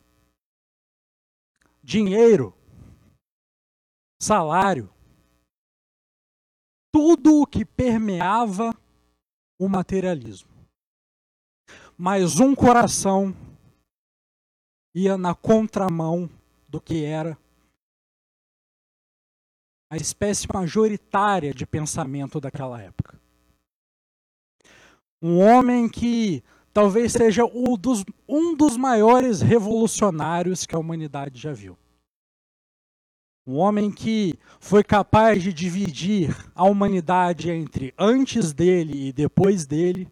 dinheiro, 1.83 2.55
salário, 4.21 4.87
tudo 6.93 7.41
o 7.41 7.47
que 7.47 7.65
permeava 7.65 8.71
o 9.59 9.67
materialismo. 9.67 10.51
Mas 11.97 12.39
um 12.39 12.53
coração 12.53 13.35
ia 14.93 15.17
na 15.17 15.33
contramão 15.33 16.29
do 16.67 16.79
que 16.79 17.03
era 17.03 17.35
a 19.89 19.97
espécie 19.97 20.47
majoritária 20.53 21.53
de 21.53 21.65
pensamento 21.65 22.39
daquela 22.39 22.79
época. 22.79 23.19
Um 25.21 25.39
homem 25.39 25.89
que 25.89 26.43
talvez 26.71 27.11
seja 27.11 27.43
um 27.45 27.75
dos, 27.75 28.05
um 28.27 28.55
dos 28.55 28.77
maiores 28.77 29.41
revolucionários 29.41 30.65
que 30.65 30.75
a 30.75 30.79
humanidade 30.79 31.39
já 31.39 31.53
viu. 31.53 31.77
Um 33.45 33.57
homem 33.57 33.91
que 33.91 34.37
foi 34.59 34.83
capaz 34.83 35.41
de 35.41 35.51
dividir 35.51 36.35
a 36.53 36.63
humanidade 36.63 37.49
entre 37.49 37.93
antes 37.97 38.53
dele 38.53 39.07
e 39.07 39.11
depois 39.11 39.65
dele, 39.65 40.07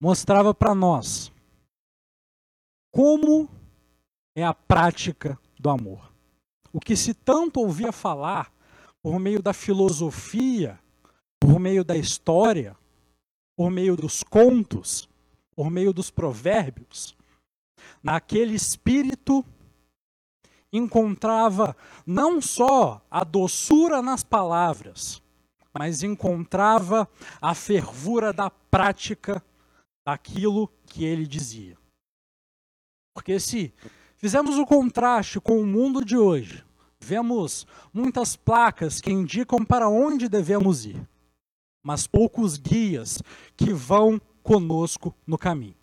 mostrava 0.00 0.54
para 0.54 0.74
nós 0.74 1.30
como 2.90 3.48
é 4.34 4.44
a 4.44 4.54
prática 4.54 5.38
do 5.58 5.68
amor. 5.68 6.12
O 6.72 6.80
que 6.80 6.96
se 6.96 7.12
tanto 7.12 7.60
ouvia 7.60 7.92
falar 7.92 8.52
por 9.02 9.18
meio 9.18 9.42
da 9.42 9.52
filosofia, 9.52 10.78
por 11.40 11.58
meio 11.58 11.84
da 11.84 11.96
história, 11.96 12.76
por 13.56 13.70
meio 13.70 13.96
dos 13.96 14.22
contos, 14.22 15.08
por 15.54 15.70
meio 15.70 15.92
dos 15.92 16.10
provérbios, 16.10 17.16
naquele 18.02 18.54
espírito 18.54 19.44
encontrava 20.72 21.76
não 22.06 22.40
só 22.40 23.04
a 23.10 23.24
doçura 23.24 24.02
nas 24.02 24.22
palavras, 24.22 25.22
mas 25.72 26.02
encontrava 26.02 27.08
a 27.40 27.54
fervura 27.54 28.32
da 28.32 28.50
prática 28.50 29.42
daquilo 30.06 30.68
que 30.86 31.04
ele 31.04 31.26
dizia. 31.26 31.76
Porque 33.14 33.38
se 33.40 33.72
fizermos 34.16 34.58
o 34.58 34.66
contraste 34.66 35.40
com 35.40 35.60
o 35.60 35.66
mundo 35.66 36.04
de 36.04 36.16
hoje, 36.16 36.64
vemos 37.00 37.66
muitas 37.92 38.36
placas 38.36 39.00
que 39.00 39.10
indicam 39.10 39.64
para 39.64 39.88
onde 39.88 40.28
devemos 40.28 40.84
ir, 40.84 41.00
mas 41.82 42.06
poucos 42.06 42.56
guias 42.56 43.22
que 43.56 43.72
vão 43.72 44.20
conosco 44.42 45.14
no 45.26 45.38
caminho. 45.38 45.76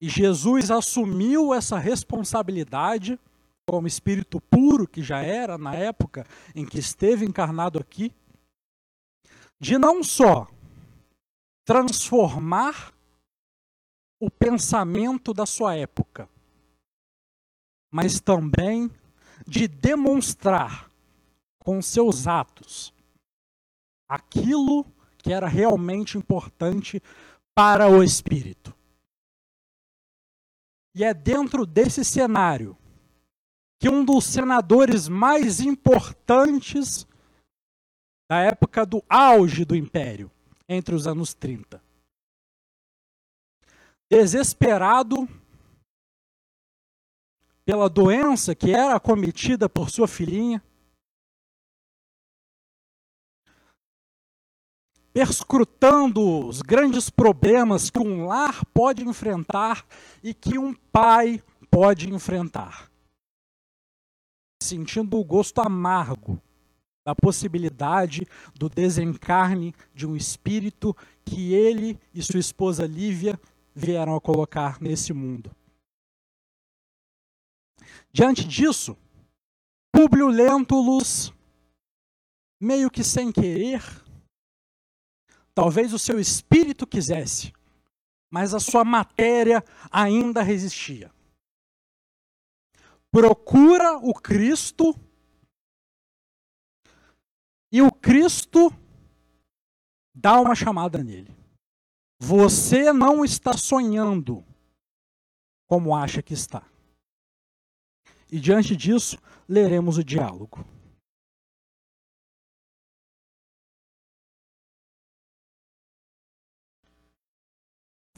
E 0.00 0.08
Jesus 0.08 0.70
assumiu 0.70 1.54
essa 1.54 1.78
responsabilidade 1.78 3.18
como 3.66 3.86
espírito 3.86 4.40
puro 4.40 4.86
que 4.86 5.02
já 5.02 5.20
era 5.20 5.56
na 5.56 5.74
época 5.74 6.26
em 6.54 6.66
que 6.66 6.78
esteve 6.78 7.24
encarnado 7.24 7.78
aqui, 7.78 8.12
de 9.60 9.78
não 9.78 10.02
só 10.02 10.48
transformar 11.64 12.92
o 14.20 14.30
pensamento 14.30 15.32
da 15.32 15.46
sua 15.46 15.76
época, 15.76 16.28
mas 17.92 18.20
também 18.20 18.90
de 19.46 19.68
demonstrar 19.68 20.90
com 21.58 21.80
seus 21.80 22.26
atos 22.26 22.92
aquilo 24.08 24.84
que 25.18 25.32
era 25.32 25.46
realmente 25.46 26.18
importante 26.18 27.00
para 27.54 27.88
o 27.88 28.02
espírito. 28.02 28.74
E 30.94 31.04
é 31.04 31.14
dentro 31.14 31.64
desse 31.64 32.04
cenário 32.04 32.76
que 33.82 33.88
um 33.88 34.04
dos 34.04 34.26
senadores 34.26 35.08
mais 35.08 35.58
importantes 35.58 37.04
da 38.30 38.38
época 38.38 38.86
do 38.86 39.02
auge 39.08 39.64
do 39.64 39.74
império, 39.74 40.30
entre 40.68 40.94
os 40.94 41.08
anos 41.08 41.34
30, 41.34 41.82
desesperado 44.08 45.28
pela 47.64 47.90
doença 47.90 48.54
que 48.54 48.70
era 48.70 49.00
cometida 49.00 49.68
por 49.68 49.90
sua 49.90 50.06
filhinha, 50.06 50.62
perscrutando 55.12 56.46
os 56.46 56.62
grandes 56.62 57.10
problemas 57.10 57.90
que 57.90 57.98
um 57.98 58.26
lar 58.26 58.64
pode 58.66 59.02
enfrentar 59.02 59.84
e 60.22 60.32
que 60.32 60.56
um 60.56 60.72
pai 60.72 61.42
pode 61.68 62.08
enfrentar. 62.08 62.91
Sentindo 64.62 65.18
o 65.18 65.24
gosto 65.24 65.60
amargo 65.60 66.40
da 67.04 67.16
possibilidade 67.16 68.26
do 68.54 68.68
desencarne 68.68 69.74
de 69.92 70.06
um 70.06 70.14
espírito 70.14 70.96
que 71.24 71.52
ele 71.52 71.98
e 72.14 72.22
sua 72.22 72.38
esposa 72.38 72.86
Lívia 72.86 73.38
vieram 73.74 74.14
a 74.14 74.20
colocar 74.20 74.80
nesse 74.80 75.12
mundo. 75.12 75.50
Diante 78.12 78.44
disso, 78.44 78.96
Públio 79.90 80.28
Lentulus, 80.28 81.32
meio 82.60 82.88
que 82.88 83.02
sem 83.02 83.32
querer, 83.32 83.82
talvez 85.52 85.92
o 85.92 85.98
seu 85.98 86.20
espírito 86.20 86.86
quisesse, 86.86 87.52
mas 88.30 88.54
a 88.54 88.60
sua 88.60 88.84
matéria 88.84 89.64
ainda 89.90 90.40
resistia. 90.40 91.10
Procura 93.12 93.98
o 93.98 94.14
Cristo 94.14 94.98
e 97.70 97.82
o 97.82 97.92
Cristo 97.92 98.72
dá 100.14 100.40
uma 100.40 100.54
chamada 100.54 101.04
nele. 101.04 101.36
Você 102.18 102.90
não 102.90 103.22
está 103.22 103.52
sonhando 103.52 104.42
como 105.66 105.94
acha 105.94 106.22
que 106.22 106.32
está. 106.32 106.66
E 108.30 108.40
diante 108.40 108.74
disso, 108.74 109.18
leremos 109.46 109.98
o 109.98 110.04
diálogo. 110.04 110.64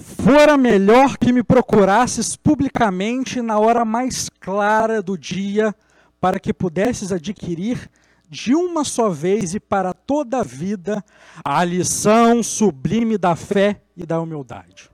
Fora 0.04 0.58
melhor 0.58 1.16
que 1.16 1.32
me 1.32 1.42
procurasses 1.42 2.36
publicamente 2.36 3.40
na 3.40 3.58
hora 3.58 3.86
mais 3.86 4.28
clara 4.28 5.02
do 5.02 5.16
dia, 5.16 5.74
para 6.20 6.38
que 6.38 6.52
pudesses 6.52 7.10
adquirir 7.10 7.90
de 8.28 8.54
uma 8.54 8.84
só 8.84 9.08
vez 9.08 9.54
e 9.54 9.60
para 9.60 9.94
toda 9.94 10.40
a 10.40 10.42
vida 10.42 11.02
a 11.42 11.64
lição 11.64 12.42
sublime 12.42 13.16
da 13.16 13.34
fé 13.34 13.80
e 13.96 14.04
da 14.04 14.20
humildade. 14.20 14.90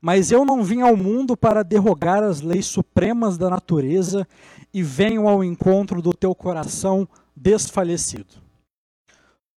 Mas 0.00 0.30
eu 0.30 0.44
não 0.44 0.62
vim 0.62 0.80
ao 0.80 0.96
mundo 0.96 1.36
para 1.36 1.64
derrogar 1.64 2.22
as 2.22 2.40
leis 2.40 2.66
supremas 2.66 3.36
da 3.36 3.50
natureza 3.50 4.26
e 4.72 4.80
venho 4.80 5.26
ao 5.26 5.42
encontro 5.42 6.00
do 6.00 6.12
teu 6.12 6.34
coração 6.36 7.08
desfalecido. 7.34 8.34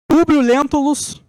Públio 0.07 0.39
Lentulus 0.39 1.21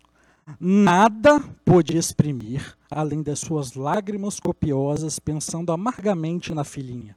nada 0.60 1.40
pôde 1.64 1.96
exprimir 1.96 2.76
além 2.90 3.22
das 3.22 3.40
suas 3.40 3.74
lágrimas 3.74 4.40
copiosas, 4.40 5.18
pensando 5.18 5.72
amargamente 5.72 6.54
na 6.54 6.64
filhinha. 6.64 7.16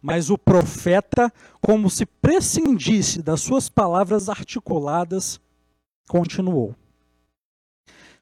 Mas 0.00 0.30
o 0.30 0.38
profeta, 0.38 1.32
como 1.60 1.90
se 1.90 2.06
prescindisse 2.06 3.22
das 3.22 3.40
suas 3.40 3.68
palavras 3.68 4.28
articuladas, 4.28 5.40
continuou: 6.08 6.74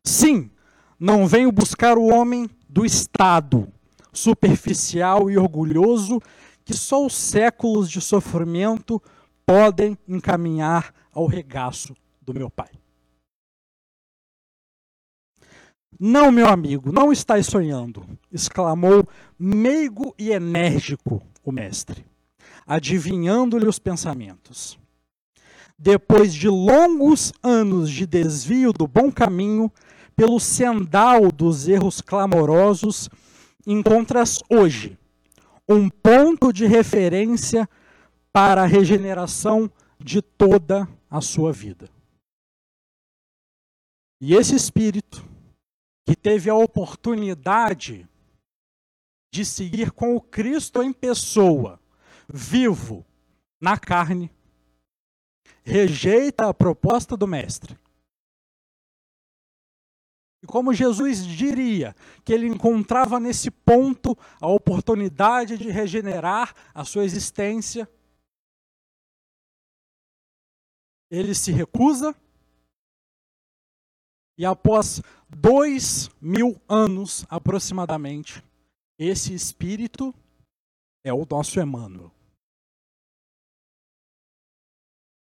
Sim, 0.02 0.50
não 0.98 1.26
venho 1.26 1.52
buscar 1.52 1.98
o 1.98 2.06
homem 2.06 2.48
do 2.68 2.86
Estado, 2.86 3.68
superficial 4.12 5.30
e 5.30 5.36
orgulhoso, 5.36 6.20
que 6.64 6.72
só 6.72 7.04
os 7.04 7.14
séculos 7.14 7.90
de 7.90 8.00
sofrimento 8.00 9.02
podem 9.44 9.98
encaminhar 10.08 10.94
ao 11.12 11.26
regaço 11.26 11.94
do 12.22 12.32
meu 12.32 12.48
Pai. 12.48 12.81
Não, 16.04 16.32
meu 16.32 16.48
amigo, 16.48 16.90
não 16.90 17.12
estás 17.12 17.46
sonhando, 17.46 18.04
exclamou 18.32 19.08
meigo 19.38 20.12
e 20.18 20.32
enérgico 20.32 21.22
o 21.44 21.52
mestre, 21.52 22.04
adivinhando-lhe 22.66 23.68
os 23.68 23.78
pensamentos. 23.78 24.76
Depois 25.78 26.34
de 26.34 26.48
longos 26.48 27.32
anos 27.40 27.88
de 27.88 28.04
desvio 28.04 28.72
do 28.72 28.88
bom 28.88 29.12
caminho, 29.12 29.70
pelo 30.16 30.40
sendal 30.40 31.30
dos 31.30 31.68
erros 31.68 32.00
clamorosos, 32.00 33.08
encontras 33.64 34.40
hoje 34.50 34.98
um 35.68 35.88
ponto 35.88 36.52
de 36.52 36.66
referência 36.66 37.68
para 38.32 38.64
a 38.64 38.66
regeneração 38.66 39.70
de 40.00 40.20
toda 40.20 40.88
a 41.08 41.20
sua 41.20 41.52
vida. 41.52 41.88
E 44.20 44.34
esse 44.34 44.56
espírito 44.56 45.30
que 46.04 46.16
teve 46.16 46.50
a 46.50 46.54
oportunidade 46.54 48.08
de 49.32 49.44
seguir 49.44 49.90
com 49.92 50.14
o 50.14 50.20
Cristo 50.20 50.82
em 50.82 50.92
pessoa, 50.92 51.80
vivo, 52.28 53.04
na 53.60 53.78
carne, 53.78 54.30
rejeita 55.62 56.48
a 56.48 56.54
proposta 56.54 57.16
do 57.16 57.26
Mestre. 57.26 57.78
E 60.42 60.46
como 60.46 60.74
Jesus 60.74 61.24
diria 61.24 61.94
que 62.24 62.32
ele 62.32 62.46
encontrava 62.46 63.20
nesse 63.20 63.48
ponto 63.50 64.18
a 64.40 64.48
oportunidade 64.48 65.56
de 65.56 65.70
regenerar 65.70 66.52
a 66.74 66.84
sua 66.84 67.04
existência, 67.04 67.88
ele 71.08 71.34
se 71.34 71.52
recusa 71.52 72.14
e 74.36 74.44
após 74.44 75.00
dois 75.36 76.10
mil 76.20 76.60
anos 76.68 77.24
aproximadamente, 77.28 78.42
esse 78.98 79.34
espírito 79.34 80.14
é 81.04 81.12
o 81.12 81.26
nosso 81.28 81.60
Emmanuel. 81.60 82.12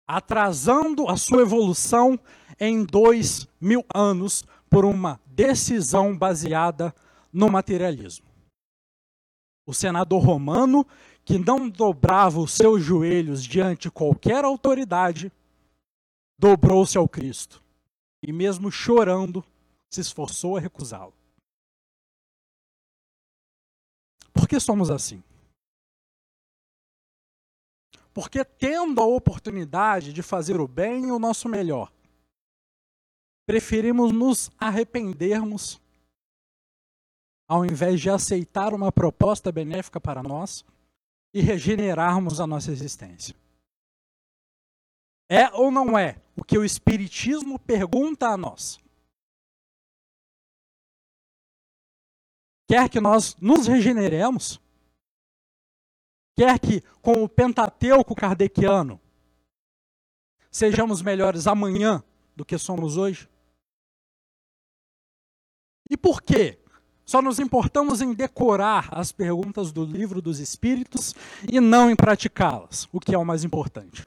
Atrasando 0.08 1.08
a 1.08 1.16
sua 1.16 1.42
evolução 1.42 2.18
em 2.58 2.84
dois 2.84 3.46
mil 3.60 3.84
anos, 3.92 4.44
por 4.70 4.84
uma 4.84 5.20
decisão 5.26 6.16
baseada 6.16 6.94
no 7.32 7.48
materialismo. 7.48 8.26
O 9.66 9.74
senador 9.74 10.22
romano, 10.22 10.86
que 11.24 11.38
não 11.38 11.68
dobrava 11.68 12.40
os 12.40 12.52
seus 12.52 12.82
joelhos 12.82 13.42
diante 13.42 13.90
qualquer 13.90 14.44
autoridade, 14.44 15.32
dobrou-se 16.38 16.96
ao 16.96 17.08
Cristo 17.08 17.62
e, 18.22 18.32
mesmo 18.32 18.70
chorando, 18.70 19.44
se 19.90 20.00
esforçou 20.00 20.56
a 20.56 20.60
recusá-lo. 20.60 21.14
Por 24.32 24.48
que 24.48 24.60
somos 24.60 24.90
assim? 24.90 25.22
Porque, 28.12 28.44
tendo 28.44 29.00
a 29.00 29.06
oportunidade 29.06 30.12
de 30.12 30.22
fazer 30.22 30.60
o 30.60 30.68
bem 30.68 31.08
e 31.08 31.12
o 31.12 31.18
nosso 31.18 31.48
melhor, 31.48 31.92
preferimos 33.46 34.12
nos 34.12 34.50
arrependermos 34.58 35.80
ao 37.48 37.64
invés 37.64 38.00
de 38.00 38.10
aceitar 38.10 38.74
uma 38.74 38.90
proposta 38.90 39.52
benéfica 39.52 40.00
para 40.00 40.22
nós 40.22 40.64
e 41.32 41.40
regenerarmos 41.40 42.40
a 42.40 42.46
nossa 42.46 42.72
existência. 42.72 43.36
É 45.28 45.48
ou 45.52 45.70
não 45.70 45.98
é 45.98 46.20
o 46.36 46.44
que 46.44 46.58
o 46.58 46.64
Espiritismo 46.64 47.58
pergunta 47.58 48.28
a 48.28 48.36
nós? 48.36 48.80
Quer 52.68 52.88
que 52.88 53.00
nós 53.00 53.36
nos 53.40 53.66
regeneremos? 53.66 54.60
Quer 56.34 56.58
que, 56.58 56.82
com 57.00 57.22
o 57.22 57.28
Pentateuco 57.28 58.14
kardeciano, 58.14 59.00
sejamos 60.50 61.00
melhores 61.00 61.46
amanhã 61.46 62.02
do 62.34 62.44
que 62.44 62.58
somos 62.58 62.96
hoje? 62.96 63.28
E 65.88 65.96
por 65.96 66.20
quê? 66.20 66.58
Só 67.04 67.22
nos 67.22 67.38
importamos 67.38 68.00
em 68.00 68.12
decorar 68.12 68.88
as 68.90 69.12
perguntas 69.12 69.70
do 69.70 69.84
livro 69.84 70.20
dos 70.20 70.40
Espíritos 70.40 71.14
e 71.50 71.60
não 71.60 71.88
em 71.88 71.94
praticá-las, 71.94 72.88
o 72.92 72.98
que 72.98 73.14
é 73.14 73.18
o 73.18 73.24
mais 73.24 73.44
importante. 73.44 74.04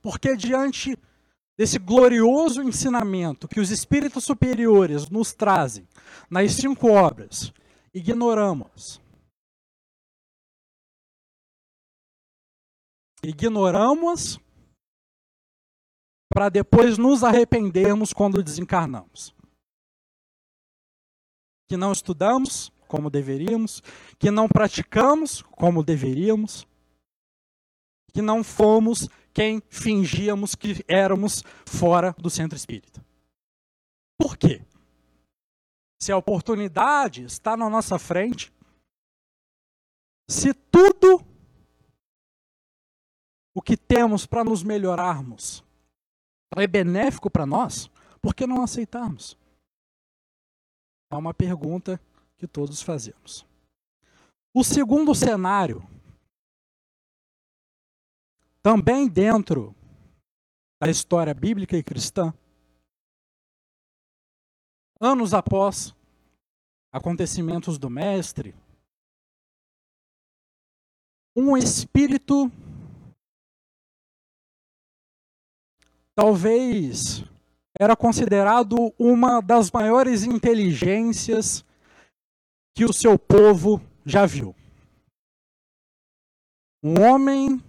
Porque 0.00 0.34
diante 0.34 0.98
desse 1.56 1.78
glorioso 1.78 2.62
ensinamento 2.62 3.48
que 3.48 3.60
os 3.60 3.70
espíritos 3.70 4.24
superiores 4.24 5.08
nos 5.08 5.32
trazem 5.32 5.88
nas 6.30 6.52
cinco 6.52 6.88
obras, 6.88 7.52
ignoramos. 7.94 9.00
Ignoramos 13.22 14.38
para 16.28 16.48
depois 16.48 16.98
nos 16.98 17.24
arrependermos 17.24 18.12
quando 18.12 18.42
desencarnamos. 18.42 19.34
Que 21.68 21.76
não 21.76 21.90
estudamos 21.90 22.70
como 22.86 23.10
deveríamos, 23.10 23.82
que 24.18 24.30
não 24.30 24.46
praticamos 24.46 25.42
como 25.42 25.82
deveríamos, 25.82 26.66
que 28.12 28.22
não 28.22 28.44
fomos 28.44 29.08
quem 29.36 29.62
fingíamos 29.68 30.54
que 30.54 30.82
éramos 30.88 31.44
fora 31.66 32.14
do 32.16 32.30
centro 32.30 32.56
espírita. 32.56 33.04
Por 34.18 34.34
quê? 34.34 34.64
Se 36.00 36.10
a 36.10 36.16
oportunidade 36.16 37.22
está 37.22 37.54
na 37.54 37.68
nossa 37.68 37.98
frente, 37.98 38.50
se 40.26 40.54
tudo 40.54 41.20
o 43.54 43.60
que 43.60 43.76
temos 43.76 44.24
para 44.24 44.42
nos 44.42 44.62
melhorarmos 44.62 45.62
é 46.56 46.66
benéfico 46.66 47.28
para 47.28 47.44
nós, 47.44 47.90
por 48.22 48.34
que 48.34 48.46
não 48.46 48.62
aceitarmos? 48.62 49.36
É 51.12 51.14
uma 51.14 51.34
pergunta 51.34 52.00
que 52.38 52.46
todos 52.46 52.80
fazemos. 52.80 53.44
O 54.54 54.64
segundo 54.64 55.14
cenário, 55.14 55.86
também 58.66 59.08
dentro 59.08 59.72
da 60.82 60.90
história 60.90 61.32
bíblica 61.32 61.76
e 61.76 61.84
cristã, 61.84 62.34
anos 65.00 65.32
após 65.32 65.94
acontecimentos 66.92 67.78
do 67.78 67.88
Mestre, 67.88 68.56
um 71.36 71.56
espírito 71.56 72.50
talvez 76.12 77.22
era 77.78 77.94
considerado 77.94 78.92
uma 78.98 79.40
das 79.40 79.70
maiores 79.70 80.24
inteligências 80.24 81.64
que 82.74 82.84
o 82.84 82.92
seu 82.92 83.16
povo 83.16 83.80
já 84.04 84.26
viu. 84.26 84.56
Um 86.82 87.00
homem 87.00 87.64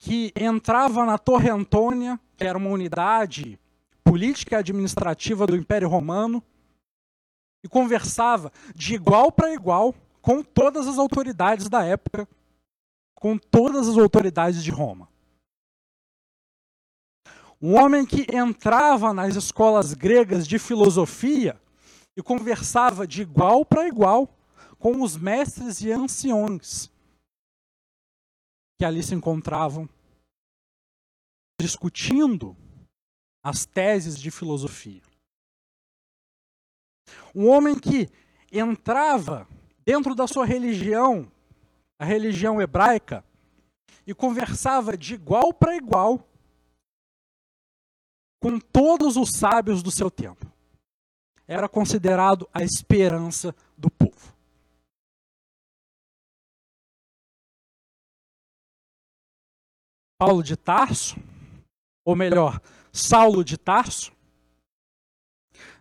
que 0.00 0.32
entrava 0.34 1.04
na 1.04 1.18
Torre 1.18 1.50
Antônia, 1.50 2.18
que 2.34 2.42
era 2.42 2.56
uma 2.56 2.70
unidade 2.70 3.60
política 4.02 4.56
e 4.56 4.58
administrativa 4.58 5.46
do 5.46 5.54
Império 5.54 5.90
Romano, 5.90 6.42
e 7.62 7.68
conversava 7.68 8.50
de 8.74 8.94
igual 8.94 9.30
para 9.30 9.52
igual 9.52 9.94
com 10.22 10.42
todas 10.42 10.88
as 10.88 10.96
autoridades 10.98 11.68
da 11.68 11.84
época, 11.84 12.26
com 13.14 13.36
todas 13.36 13.86
as 13.88 13.98
autoridades 13.98 14.64
de 14.64 14.70
Roma. 14.70 15.06
Um 17.60 17.78
homem 17.78 18.06
que 18.06 18.26
entrava 18.34 19.12
nas 19.12 19.36
escolas 19.36 19.92
gregas 19.92 20.48
de 20.48 20.58
filosofia 20.58 21.60
e 22.16 22.22
conversava 22.22 23.06
de 23.06 23.20
igual 23.20 23.66
para 23.66 23.86
igual 23.86 24.34
com 24.78 25.02
os 25.02 25.14
mestres 25.14 25.82
e 25.82 25.92
anciões 25.92 26.89
que 28.80 28.84
ali 28.86 29.02
se 29.02 29.14
encontravam, 29.14 29.86
discutindo 31.60 32.56
as 33.44 33.66
teses 33.66 34.18
de 34.18 34.30
filosofia. 34.30 35.02
Um 37.34 37.46
homem 37.46 37.78
que 37.78 38.08
entrava 38.50 39.46
dentro 39.84 40.14
da 40.14 40.26
sua 40.26 40.46
religião, 40.46 41.30
a 41.98 42.06
religião 42.06 42.58
hebraica, 42.58 43.22
e 44.06 44.14
conversava 44.14 44.96
de 44.96 45.12
igual 45.12 45.52
para 45.52 45.76
igual 45.76 46.26
com 48.40 48.58
todos 48.58 49.18
os 49.18 49.32
sábios 49.32 49.82
do 49.82 49.90
seu 49.90 50.10
tempo. 50.10 50.50
Era 51.46 51.68
considerado 51.68 52.48
a 52.50 52.62
esperança 52.62 53.54
do 53.76 53.90
povo. 53.90 54.34
Paulo 60.20 60.42
de 60.42 60.54
Tarso, 60.54 61.16
ou 62.04 62.14
melhor, 62.14 62.60
Saulo 62.92 63.42
de 63.42 63.56
Tarso, 63.56 64.12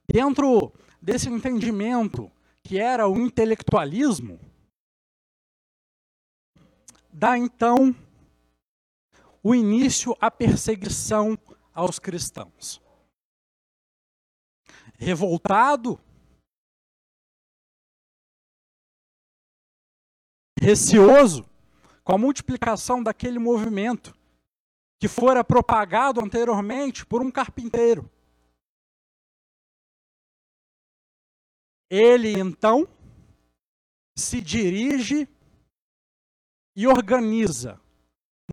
dentro 0.08 0.72
desse 1.02 1.28
entendimento 1.28 2.32
que 2.64 2.80
era 2.80 3.06
o 3.06 3.20
intelectualismo, 3.20 4.40
dá 7.12 7.38
então 7.38 7.94
o 9.44 9.54
início 9.54 10.16
à 10.22 10.32
perseguição 10.32 11.38
aos 11.74 12.00
cristãos. 12.00 12.82
Revoltado, 14.98 16.00
receoso 20.58 21.46
com 22.06 22.14
a 22.14 22.18
multiplicação 22.18 23.04
daquele 23.04 23.38
movimento 23.38 24.18
que 25.00 25.08
fora 25.08 25.44
propagado 25.44 26.22
anteriormente 26.22 27.06
por 27.06 27.22
um 27.22 27.32
carpinteiro. 27.32 28.12
Ele 31.90 32.38
então 32.38 32.88
se 34.16 34.42
dirige 34.42 35.28
e 36.76 36.86
organiza 36.86 37.80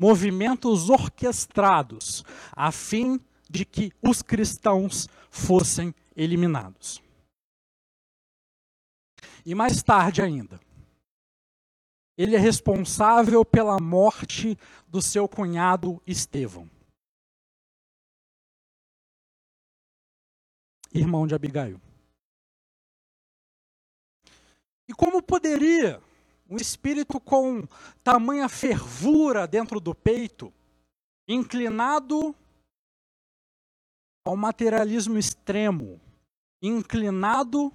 movimentos 0.00 0.88
orquestrados 0.88 2.24
a 2.52 2.70
fim 2.70 3.20
de 3.50 3.64
que 3.64 3.92
os 4.00 4.22
cristãos 4.22 5.08
fossem 5.30 5.94
eliminados. 6.14 7.02
E 9.44 9.54
mais 9.54 9.82
tarde 9.82 10.22
ainda, 10.22 10.60
ele 12.16 12.34
é 12.34 12.38
responsável 12.38 13.44
pela 13.44 13.78
morte 13.78 14.58
do 14.88 15.02
seu 15.02 15.28
cunhado 15.28 16.02
Estevão, 16.06 16.68
irmão 20.92 21.26
de 21.26 21.34
Abigail. 21.34 21.80
E 24.88 24.94
como 24.94 25.22
poderia 25.22 26.00
um 26.48 26.56
espírito 26.56 27.20
com 27.20 27.66
tamanha 28.02 28.48
fervura 28.48 29.46
dentro 29.46 29.80
do 29.80 29.94
peito, 29.94 30.52
inclinado 31.28 32.34
ao 34.24 34.36
materialismo 34.36 35.18
extremo, 35.18 36.00
inclinado 36.62 37.72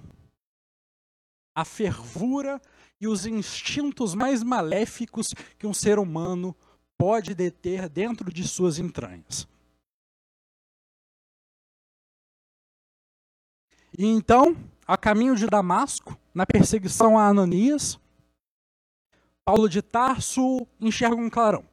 à 1.54 1.64
fervura 1.64 2.60
e 3.02 3.08
os 3.08 3.26
instintos 3.26 4.14
mais 4.14 4.44
maléficos 4.44 5.34
que 5.58 5.66
um 5.66 5.74
ser 5.74 5.98
humano 5.98 6.54
pode 6.96 7.34
deter 7.34 7.88
dentro 7.88 8.32
de 8.32 8.46
suas 8.46 8.78
entranhas. 8.78 9.48
E 13.98 14.06
então, 14.06 14.56
a 14.86 14.96
caminho 14.96 15.34
de 15.34 15.48
Damasco, 15.48 16.16
na 16.32 16.46
perseguição 16.46 17.18
a 17.18 17.26
Ananias, 17.26 17.98
Paulo 19.44 19.68
de 19.68 19.82
Tarso 19.82 20.64
enxerga 20.80 21.16
um 21.16 21.28
clarão. 21.28 21.64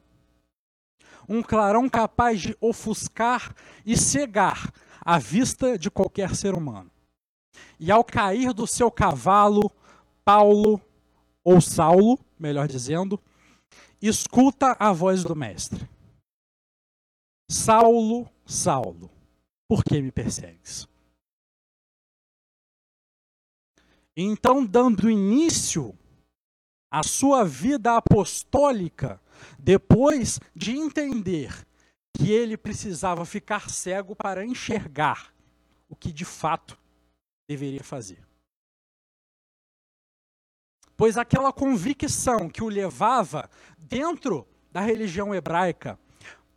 Um 1.28 1.44
clarão 1.44 1.88
capaz 1.88 2.40
de 2.40 2.56
ofuscar 2.60 3.54
e 3.86 3.96
cegar 3.96 4.72
a 5.00 5.16
vista 5.16 5.78
de 5.78 5.92
qualquer 5.92 6.34
ser 6.34 6.54
humano. 6.54 6.90
E 7.78 7.88
ao 7.88 8.02
cair 8.02 8.52
do 8.52 8.66
seu 8.66 8.90
cavalo, 8.90 9.70
Paulo, 10.24 10.80
ou 11.44 11.60
Saulo, 11.60 12.18
melhor 12.38 12.68
dizendo, 12.68 13.20
escuta 14.00 14.76
a 14.78 14.92
voz 14.92 15.22
do 15.22 15.34
Mestre: 15.34 15.88
Saulo, 17.50 18.28
Saulo, 18.44 19.10
por 19.68 19.84
que 19.84 20.00
me 20.00 20.10
persegues? 20.10 20.88
Então, 24.16 24.66
dando 24.66 25.08
início 25.08 25.96
a 26.90 27.02
sua 27.02 27.44
vida 27.44 27.96
apostólica 27.96 29.20
depois 29.58 30.40
de 30.54 30.72
entender 30.72 31.66
que 32.16 32.30
ele 32.30 32.56
precisava 32.56 33.24
ficar 33.24 33.70
cego 33.70 34.14
para 34.16 34.44
enxergar 34.44 35.32
o 35.88 35.96
que 35.96 36.12
de 36.12 36.24
fato 36.24 36.78
deveria 37.48 37.82
fazer. 37.82 38.29
Pois 41.00 41.16
aquela 41.16 41.50
convicção 41.50 42.46
que 42.46 42.62
o 42.62 42.68
levava 42.68 43.48
dentro 43.78 44.46
da 44.70 44.82
religião 44.82 45.34
hebraica 45.34 45.98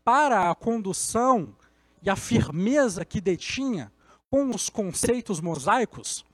para 0.04 0.52
a 0.52 0.54
condução 0.54 1.56
e 2.02 2.10
a 2.10 2.16
firmeza 2.18 3.06
que 3.06 3.22
detinha 3.22 3.90
com 4.30 4.50
os 4.50 4.70
conceitos 4.70 5.40
mosaicos, 5.40 6.26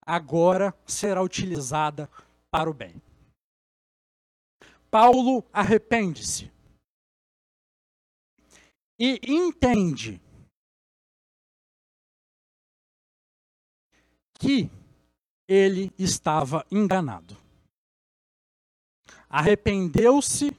agora 0.00 0.74
será 0.86 1.22
utilizada 1.22 2.10
para 2.50 2.70
o 2.70 2.72
bem. 2.72 3.02
Paulo 4.90 5.44
arrepende-se 5.52 6.50
e 8.98 9.20
entende 9.22 10.22
que 14.38 14.70
ele 15.48 15.92
estava 15.98 16.66
enganado. 16.70 17.36
Arrependeu-se 19.28 20.56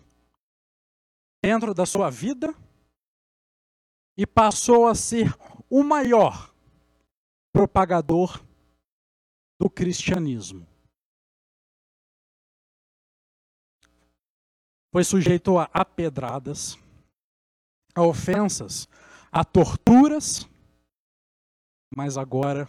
dentro 1.43 1.73
da 1.73 1.85
sua 1.85 2.09
vida 2.09 2.53
e 4.17 4.25
passou 4.25 4.87
a 4.87 4.95
ser 4.95 5.33
o 5.69 5.83
maior 5.83 6.53
propagador 7.53 8.43
do 9.59 9.69
cristianismo. 9.69 10.67
Foi 14.91 15.03
sujeito 15.03 15.57
a 15.59 15.85
pedradas, 15.85 16.77
a 17.93 18.01
ofensas, 18.01 18.87
a 19.31 19.43
torturas, 19.43 20.47
mas 21.95 22.17
agora 22.17 22.67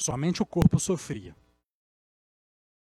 somente 0.00 0.42
o 0.42 0.46
corpo 0.46 0.78
sofria. 0.78 1.36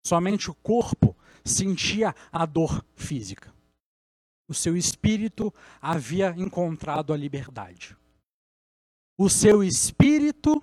Somente 0.04 0.50
o 0.50 0.54
corpo 0.54 1.16
sentia 1.44 2.14
a 2.30 2.44
dor 2.44 2.84
física. 2.94 3.54
O 4.48 4.54
seu 4.54 4.76
espírito 4.76 5.52
havia 5.80 6.34
encontrado 6.36 7.12
a 7.12 7.16
liberdade. 7.16 7.96
O 9.18 9.28
seu 9.28 9.62
espírito 9.62 10.62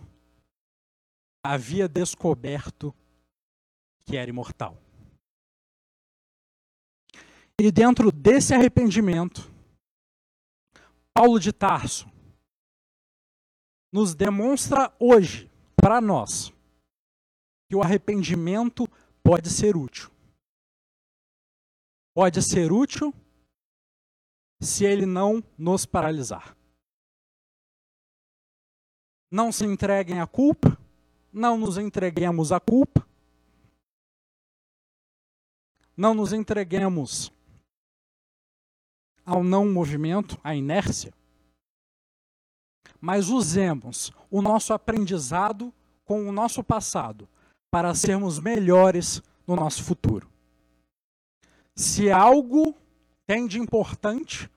havia 1.44 1.88
descoberto 1.88 2.94
que 4.06 4.18
era 4.18 4.30
imortal. 4.30 4.78
E 7.62 7.72
dentro 7.72 8.12
desse 8.12 8.54
arrependimento, 8.54 9.50
Paulo 11.14 11.40
de 11.40 11.52
Tarso 11.52 12.10
nos 13.92 14.14
demonstra 14.14 14.96
hoje, 15.00 15.49
para 15.82 16.02
nós, 16.02 16.52
que 17.68 17.76
o 17.76 17.82
arrependimento 17.82 18.88
pode 19.24 19.50
ser 19.50 19.76
útil. 19.76 20.10
Pode 22.14 22.42
ser 22.42 22.72
útil 22.72 23.14
se 24.62 24.86
ele 24.86 25.06
não 25.06 25.44
nos 25.58 25.86
paralisar. 25.86 26.56
Não 29.32 29.52
se 29.52 29.64
entreguem 29.66 30.20
à 30.20 30.28
culpa, 30.28 30.78
não 31.32 31.58
nos 31.58 31.78
entreguemos 31.78 32.52
à 32.52 32.60
culpa, 32.60 33.08
não 35.96 36.14
nos 36.14 36.34
entreguemos 36.34 37.32
ao 39.24 39.44
não 39.44 39.72
movimento, 39.72 40.40
à 40.44 40.56
inércia, 40.56 41.14
mas 43.00 43.30
usemos 43.30 44.12
o 44.30 44.42
nosso 44.42 44.74
aprendizado 44.74 45.74
com 46.04 46.28
o 46.28 46.32
nosso 46.32 46.64
passado 46.64 47.28
para 47.72 47.94
sermos 47.96 48.40
melhores 48.40 49.22
no 49.48 49.56
nosso 49.56 49.84
futuro. 49.84 50.30
Se 51.76 52.12
algo 52.12 52.76
tem 53.26 53.48
de 53.48 53.60
importante, 53.60 54.50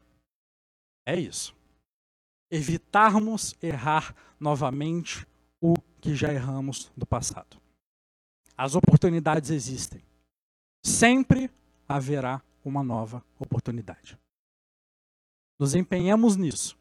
é 1.07 1.18
isso. 1.18 1.55
Evitarmos 2.50 3.55
errar 3.62 4.14
novamente 4.40 5.26
o 5.61 5.74
que 6.00 6.14
já 6.14 6.33
erramos 6.33 6.90
do 6.96 7.07
passado. 7.07 7.61
As 8.57 8.74
oportunidades 8.74 9.50
existem. 9.50 10.02
Sempre 10.85 11.50
haverá 11.88 12.42
uma 12.64 12.83
nova 12.83 13.24
oportunidade. 13.38 14.18
Nos 15.59 15.74
empenhamos 15.74 16.37
nisso 16.37 16.76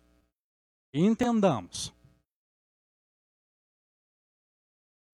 entendamos 0.94 1.94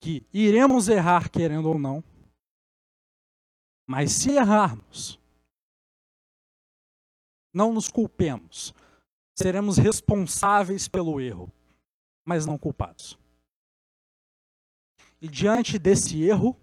que 0.01 0.25
iremos 0.33 0.87
errar 0.87 1.29
querendo 1.29 1.69
ou 1.69 1.77
não, 1.77 2.03
mas 3.85 4.11
se 4.11 4.31
errarmos, 4.31 5.19
não 7.53 7.73
nos 7.73 7.89
culpemos. 7.89 8.73
Seremos 9.35 9.77
responsáveis 9.77 10.87
pelo 10.87 11.21
erro, 11.21 11.51
mas 12.25 12.45
não 12.45 12.57
culpados. 12.57 13.17
E 15.21 15.27
diante 15.27 15.79
desse 15.79 16.23
erro, 16.23 16.55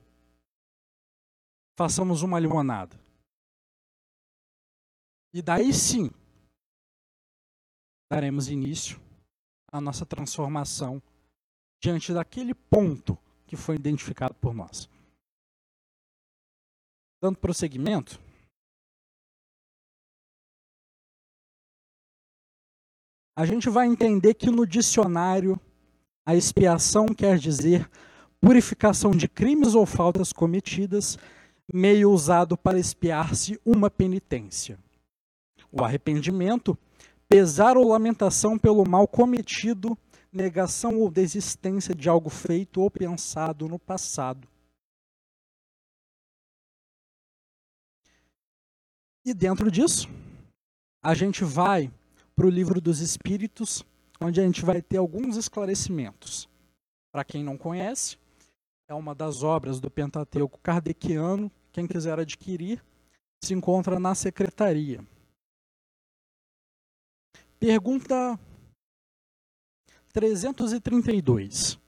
façamos 1.76 2.22
uma 2.22 2.38
limonada. 2.38 2.98
E 5.32 5.42
daí 5.42 5.72
sim, 5.72 6.10
daremos 8.14 8.48
início 8.48 9.00
à 9.72 9.80
nossa 9.80 10.06
transformação 10.06 11.02
diante 11.82 12.14
daquele 12.14 12.54
ponto 12.54 13.18
que 13.44 13.56
foi 13.56 13.74
identificado 13.74 14.32
por 14.34 14.54
nós. 14.54 14.88
Dando 17.20 17.40
prosseguimento, 17.40 18.20
a 23.36 23.44
gente 23.44 23.68
vai 23.68 23.88
entender 23.88 24.34
que 24.34 24.48
no 24.48 24.64
dicionário 24.64 25.60
a 26.24 26.36
expiação 26.36 27.06
quer 27.06 27.36
dizer 27.36 27.90
purificação 28.40 29.10
de 29.10 29.26
crimes 29.26 29.74
ou 29.74 29.84
faltas 29.84 30.32
cometidas, 30.32 31.18
meio 31.72 32.12
usado 32.12 32.56
para 32.56 32.78
expiar-se 32.78 33.60
uma 33.64 33.90
penitência. 33.90 34.78
O 35.72 35.82
arrependimento, 35.82 36.78
pesar 37.28 37.76
ou 37.76 37.88
lamentação 37.88 38.58
pelo 38.58 38.88
mal 38.88 39.06
cometido, 39.06 39.96
negação 40.32 40.98
ou 40.98 41.10
desistência 41.10 41.94
de 41.94 42.08
algo 42.08 42.30
feito 42.30 42.80
ou 42.80 42.90
pensado 42.90 43.68
no 43.68 43.78
passado. 43.78 44.48
E 49.24 49.32
dentro 49.32 49.70
disso, 49.70 50.08
a 51.02 51.14
gente 51.14 51.44
vai 51.44 51.90
para 52.36 52.46
o 52.46 52.50
livro 52.50 52.80
dos 52.80 53.00
Espíritos, 53.00 53.84
onde 54.20 54.40
a 54.40 54.44
gente 54.44 54.64
vai 54.64 54.82
ter 54.82 54.98
alguns 54.98 55.36
esclarecimentos. 55.36 56.48
Para 57.10 57.24
quem 57.24 57.44
não 57.44 57.56
conhece, 57.56 58.18
é 58.88 58.92
uma 58.92 59.14
das 59.14 59.42
obras 59.42 59.80
do 59.80 59.90
Pentateuco 59.90 60.58
kardeciano. 60.62 61.50
Quem 61.72 61.86
quiser 61.86 62.18
adquirir, 62.18 62.84
se 63.42 63.54
encontra 63.54 63.98
na 63.98 64.14
secretaria. 64.14 65.00
Pergunta 67.58 68.38
332. 70.12 71.78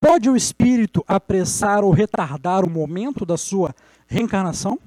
Pode 0.00 0.30
o 0.30 0.36
espírito 0.36 1.04
apressar 1.06 1.82
ou 1.82 1.90
retardar 1.90 2.64
o 2.64 2.70
momento 2.70 3.26
da 3.26 3.36
sua 3.36 3.74
reencarnação? 4.06 4.78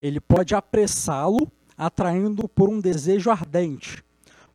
Ele 0.00 0.20
pode 0.20 0.54
apressá-lo, 0.54 1.50
atraindo 1.76 2.48
por 2.48 2.68
um 2.68 2.80
desejo 2.80 3.30
ardente. 3.30 4.02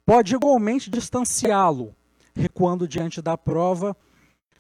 Pode 0.06 0.34
igualmente 0.34 0.90
distanciá-lo, 0.90 1.96
recuando 2.36 2.88
diante 2.88 3.22
da 3.22 3.38
prova 3.38 3.96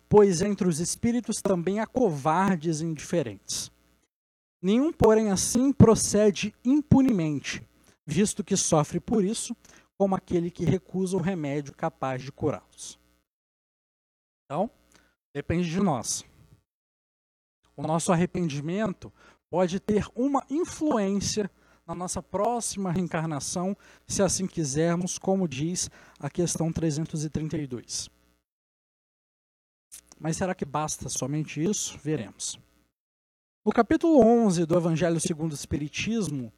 pois 0.10 0.42
entre 0.42 0.68
os 0.68 0.80
espíritos 0.80 1.42
também 1.42 1.80
há 1.80 1.86
covardes 1.86 2.82
indiferentes. 2.82 3.72
Nenhum, 4.62 4.92
porém, 4.92 5.30
assim 5.30 5.72
procede 5.72 6.54
impunemente, 6.64 7.62
visto 8.06 8.44
que 8.44 8.56
sofre 8.56 9.00
por 9.00 9.24
isso, 9.24 9.56
como 9.98 10.16
aquele 10.16 10.52
que 10.52 10.66
recusa 10.66 11.18
o 11.18 11.22
remédio 11.22 11.74
capaz 11.74 12.22
de 12.22 12.32
curá-los. 12.32 13.00
Então, 14.46 14.70
depende 15.34 15.70
de 15.70 15.80
nós. 15.80 16.24
O 17.76 17.82
nosso 17.82 18.12
arrependimento 18.12 19.12
pode 19.50 19.80
ter 19.80 20.06
uma 20.16 20.46
influência 20.50 21.50
na 21.86 21.94
nossa 21.94 22.22
próxima 22.22 22.92
reencarnação, 22.92 23.78
se 24.08 24.22
assim 24.22 24.48
quisermos, 24.48 25.18
como 25.18 25.48
diz 25.48 25.90
a 26.20 26.30
questão 26.30 26.72
332. 26.72 28.10
Mas 30.20 30.38
será 30.38 30.56
que 30.56 30.66
basta 30.66 31.10
somente 31.10 31.64
isso? 31.64 31.98
Veremos. 32.00 32.60
No 33.66 33.72
capítulo 33.72 34.20
11 34.20 34.66
do 34.66 34.76
Evangelho 34.76 35.20
segundo 35.20 35.52
o 35.52 35.56
Espiritismo, 35.56 36.52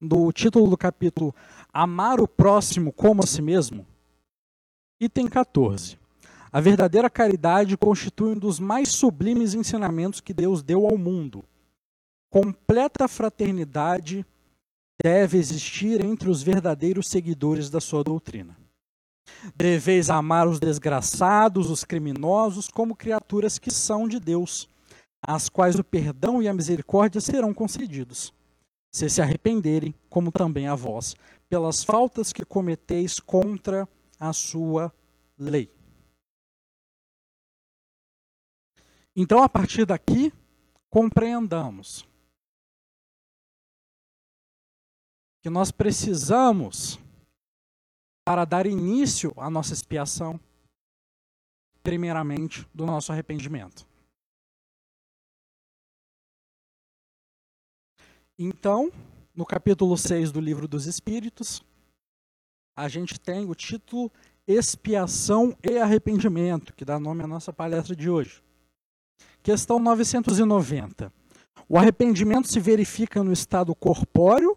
no 0.00 0.32
título 0.32 0.68
do 0.68 0.76
capítulo 0.76 1.34
Amar 1.72 2.20
o 2.20 2.26
próximo 2.26 2.92
como 2.92 3.22
a 3.22 3.26
si 3.26 3.42
mesmo, 3.42 3.86
item 5.00 5.28
14. 5.28 5.98
A 6.52 6.60
verdadeira 6.60 7.08
caridade 7.08 7.76
constitui 7.76 8.32
um 8.32 8.38
dos 8.38 8.58
mais 8.58 8.88
sublimes 8.88 9.54
ensinamentos 9.54 10.20
que 10.20 10.34
Deus 10.34 10.62
deu 10.62 10.86
ao 10.86 10.98
mundo. 10.98 11.44
Completa 12.28 13.06
fraternidade 13.06 14.26
deve 15.02 15.38
existir 15.38 16.04
entre 16.04 16.28
os 16.28 16.42
verdadeiros 16.42 17.08
seguidores 17.08 17.70
da 17.70 17.80
sua 17.80 18.02
doutrina. 18.02 18.56
Deveis 19.54 20.10
amar 20.10 20.48
os 20.48 20.58
desgraçados, 20.58 21.70
os 21.70 21.84
criminosos, 21.84 22.68
como 22.68 22.96
criaturas 22.96 23.58
que 23.58 23.70
são 23.70 24.08
de 24.08 24.18
Deus, 24.18 24.68
às 25.22 25.48
quais 25.48 25.76
o 25.76 25.84
perdão 25.84 26.42
e 26.42 26.48
a 26.48 26.54
misericórdia 26.54 27.20
serão 27.20 27.54
concedidos, 27.54 28.32
se 28.90 29.08
se 29.08 29.22
arrependerem, 29.22 29.94
como 30.08 30.32
também 30.32 30.66
a 30.66 30.74
vós, 30.74 31.14
pelas 31.48 31.84
faltas 31.84 32.32
que 32.32 32.44
cometeis 32.44 33.20
contra 33.20 33.88
a 34.18 34.32
sua 34.32 34.92
lei. 35.38 35.72
Então, 39.14 39.42
a 39.42 39.48
partir 39.48 39.84
daqui, 39.84 40.32
compreendamos 40.88 42.08
que 45.42 45.50
nós 45.50 45.70
precisamos 45.70 46.98
para 48.24 48.44
dar 48.44 48.66
início 48.66 49.32
à 49.36 49.48
nossa 49.50 49.72
expiação, 49.72 50.38
primeiramente 51.82 52.68
do 52.74 52.86
nosso 52.86 53.10
arrependimento. 53.10 53.89
Então, 58.42 58.90
no 59.36 59.44
capítulo 59.44 59.98
6 59.98 60.32
do 60.32 60.40
livro 60.40 60.66
dos 60.66 60.86
Espíritos, 60.86 61.62
a 62.74 62.88
gente 62.88 63.20
tem 63.20 63.44
o 63.44 63.54
título 63.54 64.10
Expiação 64.48 65.54
e 65.62 65.76
Arrependimento, 65.76 66.72
que 66.72 66.82
dá 66.82 66.98
nome 66.98 67.22
à 67.22 67.26
nossa 67.26 67.52
palestra 67.52 67.94
de 67.94 68.08
hoje. 68.08 68.42
Questão 69.42 69.78
990. 69.78 71.12
O 71.68 71.76
arrependimento 71.76 72.48
se 72.48 72.58
verifica 72.58 73.22
no 73.22 73.30
estado 73.30 73.74
corpóreo 73.74 74.56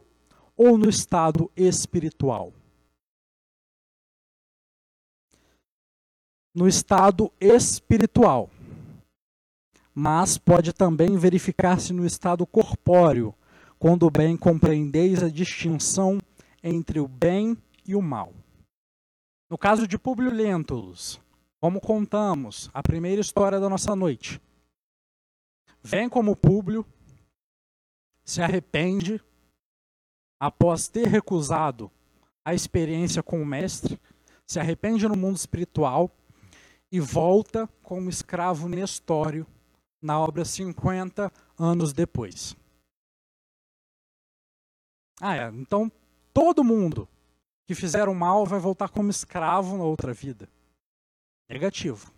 ou 0.55 0.77
no 0.77 0.87
estado 0.87 1.51
espiritual? 1.53 2.53
No 6.55 6.69
estado 6.69 7.29
espiritual. 7.37 8.49
Mas 9.93 10.37
pode 10.37 10.71
também 10.71 11.17
verificar-se 11.17 11.91
no 11.91 12.05
estado 12.05 12.47
corpóreo, 12.47 13.35
quando 13.83 14.09
bem 14.09 14.37
compreendeis 14.37 15.21
a 15.21 15.27
distinção 15.27 16.17
entre 16.63 17.01
o 17.01 17.05
bem 17.05 17.57
e 17.85 17.97
o 17.97 18.01
mal. 18.01 18.31
No 19.49 19.57
caso 19.57 19.85
de 19.85 19.97
Publio 19.97 20.31
Lentulus, 20.31 21.19
como 21.59 21.81
contamos 21.81 22.69
a 22.73 22.81
primeira 22.81 23.19
história 23.19 23.59
da 23.59 23.67
nossa 23.67 23.93
noite, 23.93 24.41
vem 25.81 26.07
como 26.07 26.33
Públio, 26.33 26.85
se 28.23 28.41
arrepende 28.41 29.21
após 30.39 30.87
ter 30.87 31.09
recusado 31.09 31.91
a 32.45 32.53
experiência 32.53 33.21
com 33.21 33.41
o 33.41 33.45
mestre, 33.45 33.99
se 34.47 34.61
arrepende 34.61 35.05
no 35.09 35.17
mundo 35.17 35.35
espiritual 35.35 36.09
e 36.89 37.01
volta 37.01 37.67
como 37.81 38.09
escravo 38.09 38.69
nestório 38.69 39.45
na 40.01 40.17
obra 40.17 40.45
50 40.45 41.29
anos 41.59 41.91
depois. 41.91 42.55
Ah, 45.25 45.37
é. 45.37 45.47
Então 45.47 45.89
todo 46.33 46.65
mundo 46.65 47.07
que 47.65 47.73
fizeram 47.73 48.13
mal 48.13 48.45
vai 48.45 48.59
voltar 48.59 48.89
como 48.89 49.09
escravo 49.09 49.77
na 49.77 49.85
outra 49.85 50.13
vida. 50.13 50.49
Negativo. 51.49 52.11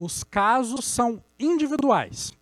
Os 0.00 0.24
casos 0.24 0.84
são 0.84 1.22
individuais. 1.38 2.32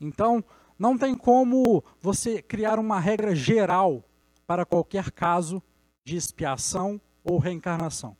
Então, 0.00 0.44
não 0.78 0.96
tem 0.96 1.16
como 1.16 1.82
você 2.00 2.40
criar 2.40 2.78
uma 2.78 3.00
regra 3.00 3.34
geral 3.34 4.04
para 4.46 4.64
qualquer 4.64 5.10
caso 5.10 5.60
de 6.04 6.14
expiação 6.14 7.00
ou 7.24 7.38
reencarnação. 7.38 8.16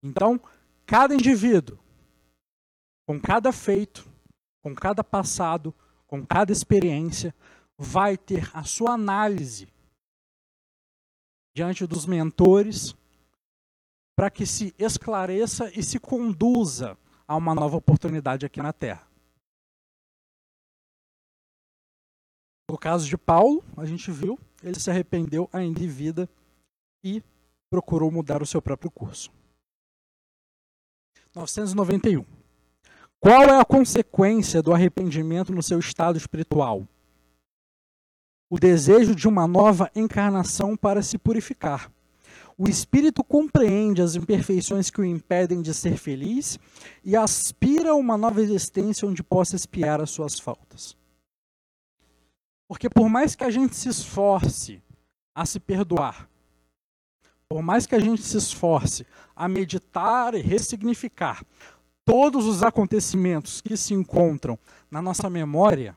Então, 0.00 0.40
cada 0.86 1.12
indivíduo, 1.12 1.76
com 3.04 3.20
cada 3.20 3.50
feito, 3.50 4.08
com 4.62 4.72
cada 4.76 5.02
passado, 5.02 5.74
com 6.06 6.24
cada 6.24 6.52
experiência, 6.52 7.34
vai 7.82 8.16
ter 8.16 8.48
a 8.54 8.62
sua 8.62 8.92
análise 8.92 9.68
diante 11.54 11.84
dos 11.84 12.06
mentores 12.06 12.94
para 14.16 14.30
que 14.30 14.46
se 14.46 14.72
esclareça 14.78 15.68
e 15.76 15.82
se 15.82 15.98
conduza 15.98 16.96
a 17.26 17.36
uma 17.36 17.54
nova 17.54 17.76
oportunidade 17.76 18.46
aqui 18.46 18.62
na 18.62 18.72
Terra. 18.72 19.06
No 22.70 22.78
caso 22.78 23.06
de 23.06 23.18
Paulo, 23.18 23.64
a 23.76 23.84
gente 23.84 24.10
viu, 24.10 24.38
ele 24.62 24.78
se 24.78 24.88
arrependeu 24.88 25.50
ainda 25.52 25.82
em 25.82 25.88
vida 25.88 26.28
e 27.04 27.22
procurou 27.68 28.10
mudar 28.10 28.42
o 28.42 28.46
seu 28.46 28.62
próprio 28.62 28.90
curso. 28.90 29.30
991. 31.34 32.24
Qual 33.18 33.42
é 33.42 33.60
a 33.60 33.64
consequência 33.64 34.62
do 34.62 34.72
arrependimento 34.72 35.52
no 35.52 35.62
seu 35.62 35.78
estado 35.78 36.16
espiritual? 36.16 36.86
O 38.52 38.58
desejo 38.58 39.14
de 39.14 39.26
uma 39.26 39.48
nova 39.48 39.90
encarnação 39.96 40.76
para 40.76 41.02
se 41.02 41.16
purificar. 41.16 41.90
O 42.58 42.68
espírito 42.68 43.24
compreende 43.24 44.02
as 44.02 44.14
imperfeições 44.14 44.90
que 44.90 45.00
o 45.00 45.04
impedem 45.06 45.62
de 45.62 45.72
ser 45.72 45.96
feliz 45.96 46.58
e 47.02 47.16
aspira 47.16 47.92
a 47.92 47.94
uma 47.94 48.18
nova 48.18 48.42
existência 48.42 49.08
onde 49.08 49.22
possa 49.22 49.56
espiar 49.56 50.02
as 50.02 50.10
suas 50.10 50.38
faltas. 50.38 50.94
Porque 52.68 52.90
por 52.90 53.08
mais 53.08 53.34
que 53.34 53.42
a 53.42 53.50
gente 53.50 53.74
se 53.74 53.88
esforce 53.88 54.82
a 55.34 55.46
se 55.46 55.58
perdoar, 55.58 56.28
por 57.48 57.62
mais 57.62 57.86
que 57.86 57.94
a 57.94 58.00
gente 58.00 58.20
se 58.20 58.36
esforce 58.36 59.06
a 59.34 59.48
meditar 59.48 60.34
e 60.34 60.42
ressignificar 60.42 61.42
todos 62.04 62.44
os 62.44 62.62
acontecimentos 62.62 63.62
que 63.62 63.78
se 63.78 63.94
encontram 63.94 64.58
na 64.90 65.00
nossa 65.00 65.30
memória, 65.30 65.96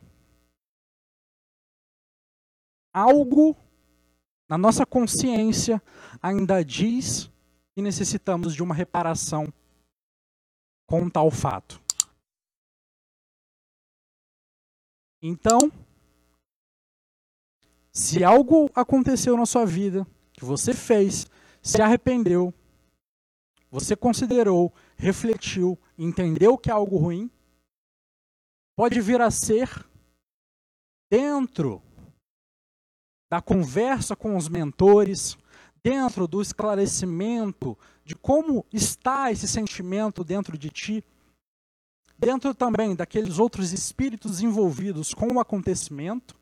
algo 2.95 3.58
na 4.47 4.58
nossa 4.58 4.86
consciência 4.86 5.84
ainda 6.21 6.63
diz 6.63 7.29
que 7.73 7.81
necessitamos 7.81 8.55
de 8.55 8.63
uma 8.63 8.73
reparação 8.73 9.53
com 10.88 11.10
tal 11.10 11.29
fato. 11.29 11.81
Então, 15.21 15.69
se 17.91 18.23
algo 18.23 18.69
aconteceu 18.73 19.36
na 19.36 19.45
sua 19.45 19.65
vida, 19.65 20.08
que 20.31 20.45
você 20.45 20.73
fez, 20.73 21.27
se 21.62 21.81
arrependeu, 21.81 22.53
você 23.69 23.93
considerou, 23.93 24.73
refletiu, 24.95 25.77
entendeu 25.97 26.58
que 26.58 26.69
é 26.69 26.73
algo 26.73 26.97
ruim, 26.97 27.29
pode 28.77 29.01
vir 29.01 29.19
a 29.19 29.29
ser 29.29 29.86
dentro 31.12 31.81
da 33.30 33.42
conversa 33.42 34.16
com 34.16 34.38
os 34.38 34.48
mentores, 34.48 35.38
dentro 35.84 36.28
do 36.28 36.42
esclarecimento 36.42 37.78
de 38.04 38.16
como 38.16 38.66
está 38.74 39.32
esse 39.32 39.48
sentimento 39.48 40.24
dentro 40.24 40.58
de 40.58 40.70
ti, 40.70 41.04
dentro 42.18 42.56
também 42.56 42.96
daqueles 42.96 43.40
outros 43.40 43.72
espíritos 43.72 44.42
envolvidos 44.42 45.14
com 45.14 45.28
o 45.34 45.40
acontecimento, 45.40 46.36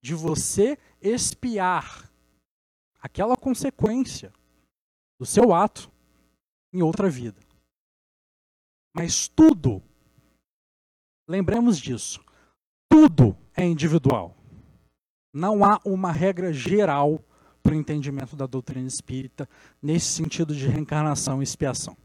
de 0.00 0.14
você 0.14 0.78
espiar 1.02 2.08
aquela 3.00 3.36
consequência 3.36 4.32
do 5.18 5.26
seu 5.26 5.52
ato 5.52 5.90
em 6.72 6.82
outra 6.82 7.10
vida. 7.10 7.40
Mas 8.94 9.26
tudo, 9.26 9.82
lembremos 11.28 11.78
disso, 11.78 12.24
tudo 12.88 13.36
é 13.56 13.64
individual. 13.64 14.37
Não 15.32 15.64
há 15.64 15.80
uma 15.84 16.10
regra 16.10 16.52
geral 16.52 17.22
para 17.62 17.72
o 17.72 17.76
entendimento 17.76 18.34
da 18.34 18.46
doutrina 18.46 18.86
espírita 18.86 19.48
nesse 19.82 20.06
sentido 20.06 20.54
de 20.54 20.66
reencarnação 20.66 21.40
e 21.40 21.44
expiação. 21.44 21.96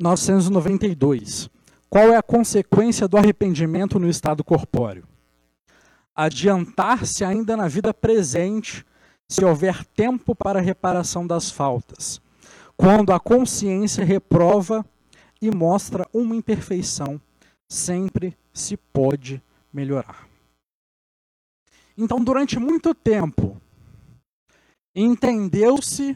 992. 0.00 1.50
Qual 1.90 2.12
é 2.12 2.16
a 2.16 2.22
consequência 2.22 3.08
do 3.08 3.16
arrependimento 3.16 3.98
no 3.98 4.08
estado 4.08 4.44
corpóreo? 4.44 5.06
Adiantar-se 6.14 7.24
ainda 7.24 7.56
na 7.56 7.68
vida 7.68 7.92
presente, 7.92 8.84
se 9.28 9.44
houver 9.44 9.84
tempo 9.84 10.34
para 10.34 10.60
reparação 10.60 11.26
das 11.26 11.50
faltas, 11.50 12.20
quando 12.76 13.12
a 13.12 13.20
consciência 13.20 14.04
reprova 14.04 14.84
e 15.40 15.50
mostra 15.50 16.06
uma 16.12 16.34
imperfeição, 16.34 17.20
sempre 17.68 18.36
se 18.52 18.76
pode 18.76 19.42
melhorar. 19.72 20.28
Então, 21.96 22.22
durante 22.22 22.58
muito 22.58 22.94
tempo, 22.94 23.60
entendeu-se 24.94 26.14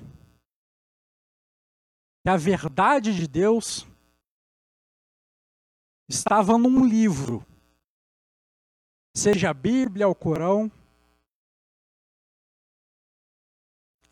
que 2.22 2.28
a 2.28 2.36
verdade 2.36 3.14
de 3.14 3.26
Deus 3.26 3.86
estava 6.08 6.56
num 6.56 6.86
livro, 6.86 7.44
seja 9.16 9.50
a 9.50 9.54
Bíblia, 9.54 10.06
o 10.08 10.14
Corão, 10.14 10.70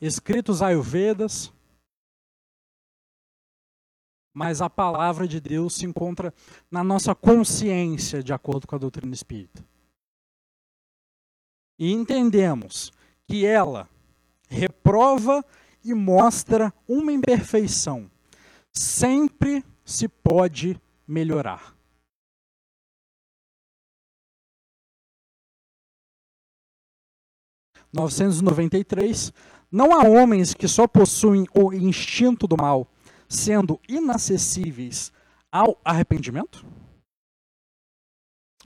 escritos 0.00 0.62
Ayurvedas, 0.62 1.52
mas 4.32 4.60
a 4.60 4.70
palavra 4.70 5.26
de 5.26 5.40
Deus 5.40 5.74
se 5.74 5.86
encontra 5.86 6.32
na 6.70 6.84
nossa 6.84 7.14
consciência, 7.14 8.22
de 8.22 8.32
acordo 8.32 8.66
com 8.66 8.76
a 8.76 8.78
doutrina 8.78 9.14
espírita. 9.14 9.64
E 11.78 11.92
entendemos 11.92 12.92
que 13.26 13.46
ela 13.46 13.88
reprova 14.48 15.44
e 15.84 15.94
mostra 15.94 16.72
uma 16.86 17.12
imperfeição. 17.12 18.10
Sempre 18.72 19.64
se 19.84 20.06
pode 20.06 20.80
melhorar. 21.06 21.74
993. 27.92 29.32
Não 29.70 29.92
há 29.92 30.04
homens 30.04 30.54
que 30.54 30.66
só 30.66 30.86
possuem 30.86 31.46
o 31.54 31.72
instinto 31.72 32.46
do 32.46 32.56
mal, 32.56 32.88
sendo 33.30 33.80
inacessíveis 33.88 35.12
ao 35.52 35.80
arrependimento? 35.84 36.66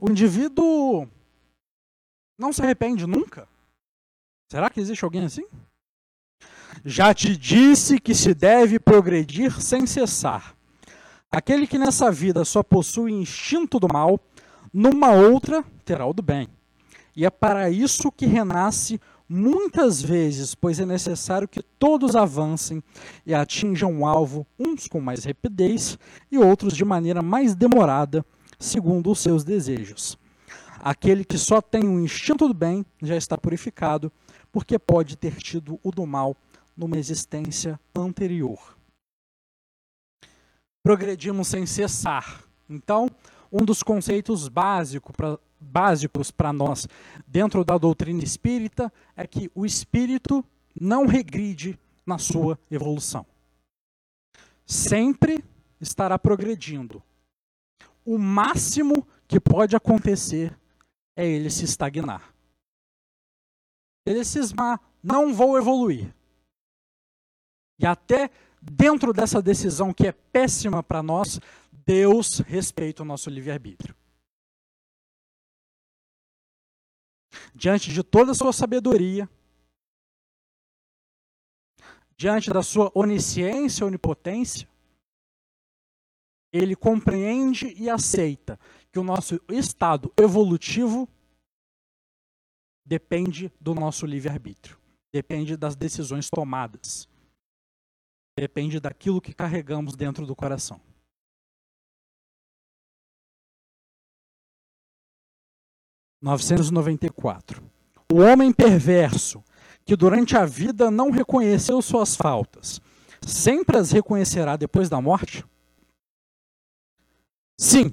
O 0.00 0.10
indivíduo 0.10 1.06
não 2.38 2.52
se 2.52 2.62
arrepende 2.62 3.06
nunca? 3.06 3.46
Será 4.50 4.70
que 4.70 4.80
existe 4.80 5.04
alguém 5.04 5.24
assim? 5.26 5.46
Já 6.84 7.14
te 7.14 7.36
disse 7.36 8.00
que 8.00 8.14
se 8.14 8.34
deve 8.34 8.80
progredir 8.80 9.60
sem 9.60 9.86
cessar. 9.86 10.56
Aquele 11.30 11.66
que 11.66 11.78
nessa 11.78 12.10
vida 12.10 12.44
só 12.44 12.62
possui 12.62 13.12
instinto 13.12 13.78
do 13.78 13.88
mal, 13.92 14.18
numa 14.72 15.10
outra 15.10 15.62
terá 15.84 16.06
o 16.06 16.12
do 16.12 16.22
bem. 16.22 16.48
E 17.14 17.24
é 17.24 17.30
para 17.30 17.70
isso 17.70 18.10
que 18.10 18.26
renasce 18.26 19.00
muitas 19.28 20.02
vezes, 20.02 20.54
pois 20.54 20.78
é 20.78 20.86
necessário 20.86 21.48
que 21.48 21.62
todos 21.62 22.14
avancem 22.14 22.82
e 23.24 23.34
atinjam 23.34 24.00
o 24.00 24.06
alvo, 24.06 24.46
uns 24.58 24.86
com 24.86 25.00
mais 25.00 25.24
rapidez 25.24 25.98
e 26.30 26.38
outros 26.38 26.76
de 26.76 26.84
maneira 26.84 27.22
mais 27.22 27.54
demorada, 27.54 28.24
segundo 28.58 29.10
os 29.10 29.20
seus 29.20 29.44
desejos. 29.44 30.18
Aquele 30.80 31.24
que 31.24 31.38
só 31.38 31.62
tem 31.62 31.88
o 31.88 32.00
instinto 32.00 32.46
do 32.46 32.54
bem 32.54 32.84
já 33.02 33.16
está 33.16 33.38
purificado, 33.38 34.12
porque 34.52 34.78
pode 34.78 35.16
ter 35.16 35.36
tido 35.36 35.80
o 35.82 35.90
do 35.90 36.06
mal 36.06 36.36
numa 36.76 36.98
existência 36.98 37.80
anterior. 37.94 38.76
Progredimos 40.82 41.48
sem 41.48 41.64
cessar. 41.64 42.44
Então, 42.68 43.08
um 43.50 43.64
dos 43.64 43.82
conceitos 43.82 44.48
básico 44.48 45.12
pra, 45.12 45.38
básicos 45.64 46.30
para 46.30 46.52
nós 46.52 46.86
dentro 47.26 47.64
da 47.64 47.76
doutrina 47.78 48.22
espírita 48.22 48.92
é 49.16 49.26
que 49.26 49.50
o 49.54 49.64
espírito 49.64 50.44
não 50.78 51.06
regride 51.06 51.78
na 52.06 52.18
sua 52.18 52.58
evolução. 52.70 53.26
Sempre 54.66 55.44
estará 55.80 56.18
progredindo. 56.18 57.02
O 58.04 58.18
máximo 58.18 59.06
que 59.26 59.40
pode 59.40 59.74
acontecer 59.74 60.56
é 61.16 61.26
ele 61.26 61.50
se 61.50 61.64
estagnar. 61.64 62.34
Ele 64.06 64.24
cismar, 64.24 64.80
não 65.02 65.32
vou 65.32 65.56
evoluir. 65.56 66.14
E 67.78 67.86
até 67.86 68.30
dentro 68.60 69.12
dessa 69.12 69.40
decisão 69.40 69.92
que 69.92 70.06
é 70.06 70.12
péssima 70.12 70.82
para 70.82 71.02
nós, 71.02 71.40
Deus 71.86 72.38
respeita 72.40 73.02
o 73.02 73.06
nosso 73.06 73.30
livre-arbítrio. 73.30 73.94
Diante 77.54 77.92
de 77.92 78.02
toda 78.02 78.32
a 78.32 78.34
sua 78.34 78.52
sabedoria, 78.52 79.28
diante 82.16 82.50
da 82.50 82.62
sua 82.62 82.90
onisciência, 82.94 83.86
onipotência, 83.86 84.68
ele 86.52 86.76
compreende 86.76 87.74
e 87.76 87.90
aceita 87.90 88.58
que 88.92 88.98
o 88.98 89.02
nosso 89.02 89.40
estado 89.48 90.12
evolutivo 90.16 91.08
depende 92.86 93.52
do 93.60 93.74
nosso 93.74 94.06
livre-arbítrio, 94.06 94.78
depende 95.12 95.56
das 95.56 95.74
decisões 95.74 96.30
tomadas, 96.30 97.08
depende 98.38 98.78
daquilo 98.78 99.20
que 99.20 99.34
carregamos 99.34 99.96
dentro 99.96 100.26
do 100.26 100.36
coração. 100.36 100.80
994. 106.24 107.62
O 108.10 108.16
homem 108.16 108.50
perverso, 108.50 109.44
que 109.84 109.94
durante 109.94 110.34
a 110.34 110.46
vida 110.46 110.90
não 110.90 111.10
reconheceu 111.10 111.82
suas 111.82 112.16
faltas, 112.16 112.80
sempre 113.20 113.76
as 113.76 113.90
reconhecerá 113.92 114.56
depois 114.56 114.88
da 114.88 115.02
morte? 115.02 115.44
Sim, 117.58 117.92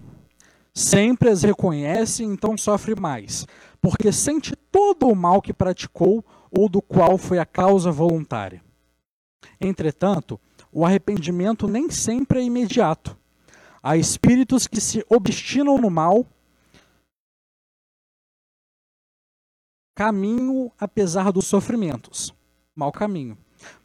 sempre 0.74 1.30
as 1.30 1.44
reconhece, 1.44 2.24
então 2.24 2.58
sofre 2.58 2.96
mais, 2.98 3.46
porque 3.82 4.14
sente 4.14 4.56
todo 4.72 5.10
o 5.10 5.16
mal 5.16 5.42
que 5.42 5.54
praticou 5.54 6.24
ou 6.50 6.70
do 6.70 6.82
qual 6.82 7.18
foi 7.18 7.38
a 7.38 7.46
causa 7.46 7.92
voluntária. 7.92 8.64
Entretanto, 9.60 10.40
o 10.72 10.86
arrependimento 10.86 11.68
nem 11.68 11.90
sempre 11.92 12.40
é 12.40 12.44
imediato. 12.44 13.18
Há 13.84 13.98
espíritos 13.98 14.68
que 14.68 14.80
se 14.80 15.06
obstinam 15.10 15.78
no 15.78 15.90
mal 15.90 16.26
caminho 20.02 20.72
apesar 20.80 21.32
dos 21.32 21.46
sofrimentos. 21.46 22.34
Mau 22.76 22.92
caminho. 22.92 23.38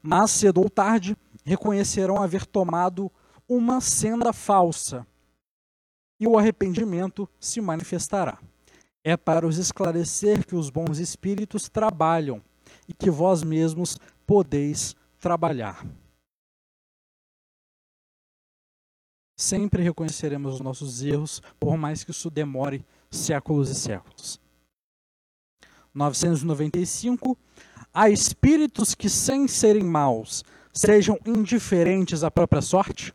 Mas 0.02 0.30
cedo 0.30 0.62
ou 0.62 0.70
tarde 0.70 1.14
reconhecerão 1.44 2.22
haver 2.22 2.46
tomado 2.46 3.12
uma 3.46 3.82
senda 3.82 4.32
falsa 4.32 5.06
e 6.18 6.26
o 6.26 6.38
arrependimento 6.38 7.28
se 7.38 7.60
manifestará. 7.60 8.38
É 9.04 9.14
para 9.14 9.46
os 9.46 9.58
esclarecer 9.58 10.46
que 10.46 10.56
os 10.56 10.70
bons 10.70 10.98
espíritos 10.98 11.68
trabalham 11.68 12.40
e 12.88 12.94
que 12.94 13.10
vós 13.10 13.42
mesmos 13.42 13.98
podeis 14.26 14.96
trabalhar. 15.20 15.86
Sempre 19.36 19.82
reconheceremos 19.82 20.54
os 20.54 20.60
nossos 20.62 21.02
erros, 21.02 21.42
por 21.60 21.76
mais 21.76 22.02
que 22.02 22.10
isso 22.10 22.30
demore 22.30 22.82
séculos 23.10 23.68
e 23.68 23.74
séculos. 23.74 24.45
995, 25.96 27.38
há 27.92 28.10
espíritos 28.10 28.94
que, 28.94 29.08
sem 29.08 29.48
serem 29.48 29.82
maus, 29.82 30.44
sejam 30.70 31.18
indiferentes 31.24 32.22
à 32.22 32.30
própria 32.30 32.60
sorte? 32.60 33.14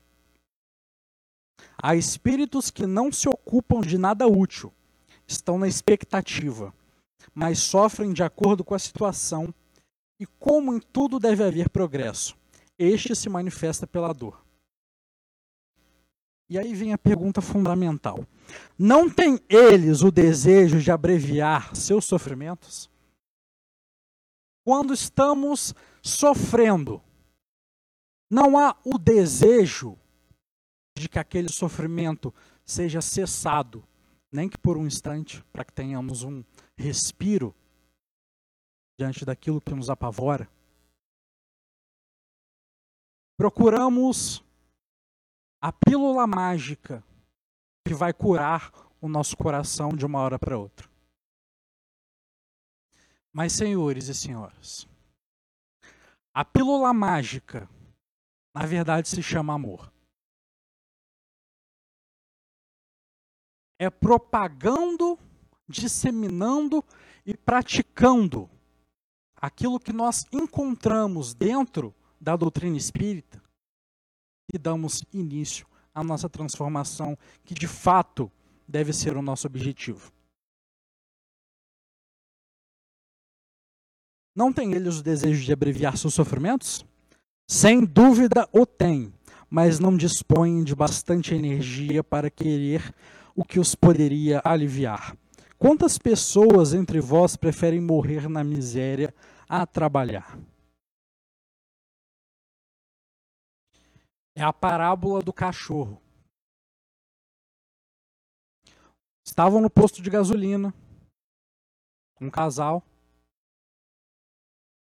Há 1.82 1.96
espíritos 1.96 2.72
que 2.72 2.88
não 2.88 3.12
se 3.12 3.30
ocupam 3.30 3.82
de 3.82 4.00
nada 4.00 4.28
útil, 4.28 4.74
estão 5.28 5.60
na 5.60 5.68
expectativa, 5.68 6.74
mas 7.36 7.60
sofrem 7.60 8.14
de 8.14 8.24
acordo 8.24 8.64
com 8.64 8.74
a 8.74 8.80
situação, 8.80 9.54
e 10.20 10.26
como 10.40 10.74
em 10.74 10.80
tudo 10.80 11.20
deve 11.20 11.44
haver 11.44 11.70
progresso, 11.70 12.36
este 12.80 13.16
se 13.16 13.30
manifesta 13.30 13.86
pela 13.86 14.12
dor. 14.12 14.41
E 16.52 16.60
aí 16.60 16.74
vem 16.74 16.92
a 16.92 16.98
pergunta 16.98 17.40
fundamental: 17.40 18.28
não 18.78 19.10
tem 19.10 19.40
eles 19.48 20.02
o 20.02 20.12
desejo 20.12 20.82
de 20.82 20.92
abreviar 20.92 21.74
seus 21.74 22.04
sofrimentos? 22.04 22.92
Quando 24.62 24.94
estamos 24.94 25.74
sofrendo, 26.04 27.02
não 28.30 28.58
há 28.58 28.78
o 28.84 28.98
desejo 28.98 29.98
de 30.98 31.08
que 31.08 31.18
aquele 31.18 31.48
sofrimento 31.48 32.34
seja 32.66 33.00
cessado, 33.00 33.82
nem 34.30 34.50
que 34.50 34.58
por 34.58 34.78
um 34.78 34.86
instante, 34.86 35.42
para 35.54 35.64
que 35.64 35.72
tenhamos 35.72 36.22
um 36.22 36.44
respiro 36.76 37.56
diante 39.00 39.24
daquilo 39.24 39.62
que 39.62 39.74
nos 39.74 39.90
apavora. 39.90 40.50
Procuramos 43.38 44.44
a 45.62 45.72
pílula 45.72 46.26
mágica 46.26 47.04
que 47.86 47.94
vai 47.94 48.12
curar 48.12 48.72
o 49.00 49.08
nosso 49.08 49.38
coração 49.38 49.90
de 49.90 50.04
uma 50.04 50.20
hora 50.20 50.40
para 50.40 50.58
outra. 50.58 50.90
Mas, 53.32 53.54
senhores 53.54 54.08
e 54.08 54.16
senhoras, 54.16 54.88
a 56.34 56.44
pílula 56.44 56.92
mágica, 56.94 57.70
na 58.54 58.66
verdade, 58.66 59.08
se 59.08 59.22
chama 59.22 59.54
amor. 59.54 59.94
É 63.80 63.90
propagando, 63.90 65.18
disseminando 65.68 66.84
e 67.26 67.38
praticando 67.38 68.50
aquilo 69.36 69.80
que 69.80 69.94
nós 69.94 70.26
encontramos 70.32 71.34
dentro 71.34 71.96
da 72.20 72.36
doutrina 72.36 72.78
espírita 72.78 73.41
e 74.54 74.58
damos 74.58 75.04
início 75.14 75.66
à 75.94 76.04
nossa 76.04 76.30
transformação, 76.30 77.18
que 77.44 77.54
de 77.54 77.68
fato 77.68 78.32
deve 78.68 78.94
ser 78.94 79.16
o 79.18 79.22
nosso 79.22 79.48
objetivo. 79.48 80.12
Não 84.36 84.54
tem 84.54 84.74
eles 84.74 85.00
o 85.00 85.04
desejo 85.04 85.44
de 85.44 85.52
abreviar 85.52 85.98
seus 85.98 86.14
sofrimentos? 86.14 86.86
Sem 87.48 87.84
dúvida 87.84 88.48
o 88.54 88.66
tem, 88.66 89.14
mas 89.50 89.78
não 89.78 89.98
dispõem 89.98 90.64
de 90.64 90.74
bastante 90.74 91.36
energia 91.36 92.02
para 92.02 92.30
querer 92.30 92.96
o 93.36 93.44
que 93.44 93.60
os 93.60 93.76
poderia 93.76 94.42
aliviar. 94.46 95.18
Quantas 95.58 95.98
pessoas 95.98 96.74
entre 96.74 97.02
vós 97.02 97.36
preferem 97.36 97.82
morrer 97.82 98.30
na 98.30 98.44
miséria 98.44 99.14
a 99.50 99.66
trabalhar? 99.66 100.40
É 104.36 104.42
a 104.42 104.54
parábola 104.54 105.22
do 105.22 105.34
cachorro. 105.34 106.02
Estavam 109.26 109.62
no 109.62 109.70
posto 109.70 110.02
de 110.02 110.10
gasolina, 110.10 110.74
um 112.20 112.30
casal. 112.30 112.84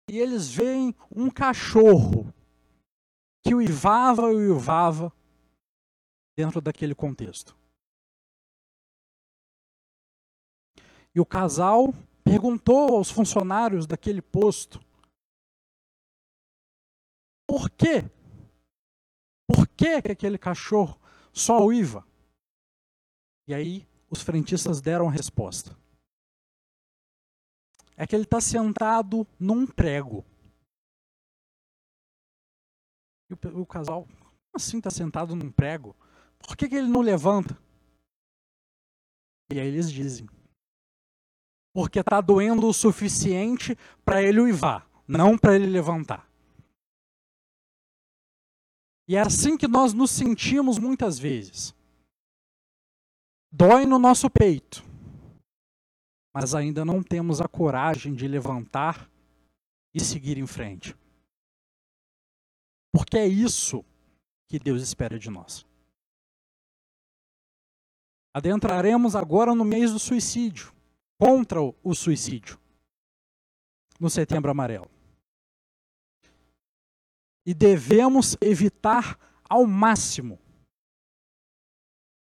e 0.08 0.18
eles 0.18 0.48
veem 0.48 0.94
um 1.10 1.28
cachorro 1.28 2.32
que 3.44 3.54
uivava 3.54 4.32
e 4.32 4.50
uivava 4.50 5.12
dentro 6.36 6.60
daquele 6.60 6.94
contexto. 6.94 7.56
E 11.14 11.20
o 11.20 11.26
casal 11.26 11.92
perguntou 12.22 12.96
aos 12.96 13.10
funcionários 13.10 13.86
daquele 13.86 14.22
posto: 14.22 14.80
por 17.48 17.70
quê? 17.70 18.04
Por 19.46 19.66
que, 19.68 20.02
que 20.02 20.12
aquele 20.12 20.38
cachorro 20.38 21.00
só 21.32 21.64
uiva? 21.64 22.06
E 23.48 23.54
aí 23.54 23.86
os 24.10 24.22
frentistas 24.22 24.80
deram 24.80 25.08
a 25.08 25.12
resposta. 25.12 25.76
É 27.96 28.06
que 28.06 28.14
ele 28.14 28.24
está 28.24 28.40
sentado 28.40 29.26
num 29.38 29.66
prego. 29.66 30.24
E 33.30 33.34
o, 33.34 33.62
o 33.62 33.66
casal, 33.66 34.04
como 34.04 34.54
assim 34.54 34.78
está 34.78 34.90
sentado 34.90 35.34
num 35.34 35.50
prego? 35.50 35.96
Por 36.38 36.56
que, 36.56 36.68
que 36.68 36.76
ele 36.76 36.88
não 36.88 37.00
levanta? 37.00 37.58
E 39.50 39.60
aí 39.60 39.66
eles 39.66 39.90
dizem: 39.90 40.28
porque 41.76 42.00
está 42.00 42.22
doendo 42.22 42.66
o 42.66 42.72
suficiente 42.72 43.76
para 44.02 44.22
ele 44.22 44.40
uivar, 44.40 44.88
não 45.06 45.36
para 45.36 45.54
ele 45.54 45.66
levantar. 45.66 46.26
E 49.08 49.14
é 49.14 49.20
assim 49.20 49.56
que 49.56 49.68
nós 49.68 49.92
nos 49.92 50.10
sentimos 50.10 50.78
muitas 50.78 51.18
vezes. 51.18 51.74
Dói 53.52 53.86
no 53.86 53.98
nosso 53.98 54.28
peito, 54.28 54.82
mas 56.34 56.54
ainda 56.54 56.84
não 56.84 57.02
temos 57.02 57.40
a 57.40 57.48
coragem 57.48 58.14
de 58.14 58.26
levantar 58.26 59.08
e 59.94 60.00
seguir 60.00 60.36
em 60.36 60.46
frente. 60.46 60.94
Porque 62.92 63.16
é 63.16 63.26
isso 63.26 63.84
que 64.48 64.58
Deus 64.58 64.82
espera 64.82 65.18
de 65.18 65.30
nós. 65.30 65.64
Adentraremos 68.34 69.16
agora 69.16 69.54
no 69.54 69.64
mês 69.64 69.92
do 69.92 69.98
suicídio 69.98 70.74
contra 71.18 71.58
o 71.60 71.94
suicídio 71.94 72.60
no 73.98 74.10
Setembro 74.10 74.50
Amarelo. 74.50 74.95
E 77.46 77.54
devemos 77.54 78.36
evitar 78.40 79.16
ao 79.48 79.64
máximo 79.66 80.38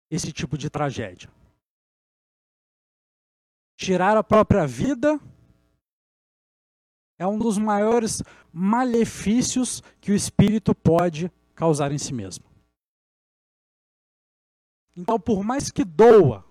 esse 0.09 0.33
tipo 0.33 0.57
de 0.57 0.71
tragédia. 0.71 1.29
Tirar 3.77 4.17
a 4.17 4.25
própria 4.25 4.67
vida 4.67 5.21
é 7.19 7.27
um 7.27 7.37
dos 7.37 7.59
maiores 7.59 8.23
malefícios 8.53 9.83
que 10.01 10.13
o 10.13 10.15
espírito 10.15 10.75
pode 10.75 11.31
causar 11.55 11.93
em 11.93 11.99
si 11.99 12.15
mesmo. 12.15 12.47
Então, 14.97 15.19
por 15.19 15.45
mais 15.45 15.71
que 15.71 15.85
doa, 15.85 16.45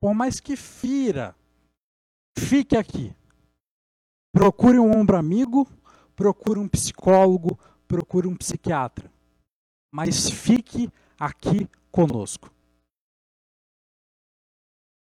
por 0.00 0.12
mais 0.12 0.40
que 0.40 0.56
fira, 0.56 1.34
Fique 2.38 2.76
aqui. 2.76 3.14
Procure 4.32 4.78
um 4.78 4.94
ombro 4.94 5.16
amigo, 5.16 5.66
procure 6.14 6.60
um 6.60 6.68
psicólogo, 6.68 7.58
procure 7.86 8.26
um 8.26 8.36
psiquiatra. 8.36 9.10
Mas 9.90 10.28
fique 10.28 10.90
aqui 11.18 11.68
conosco. 11.90 12.50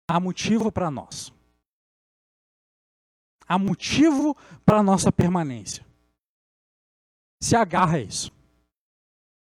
Há 0.09 0.19
motivo 0.19 0.73
para 0.73 0.91
nós. 0.91 1.33
Há 3.47 3.59
motivo 3.59 4.35
para 4.65 4.83
nossa 4.83 5.13
permanência. 5.13 5.87
Se 7.43 7.55
agarra 7.55 7.97
a 7.97 8.01
isso. 8.01 8.33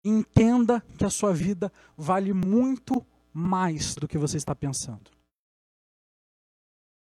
Entenda 0.05 0.81
que 0.99 1.05
a 1.05 1.11
sua 1.11 1.33
vida 1.33 1.73
vale 1.97 2.33
muito 2.33 3.05
mais 3.33 3.95
do 3.95 4.07
que 4.07 4.19
você 4.19 4.37
está 4.37 4.55
pensando 4.55 5.15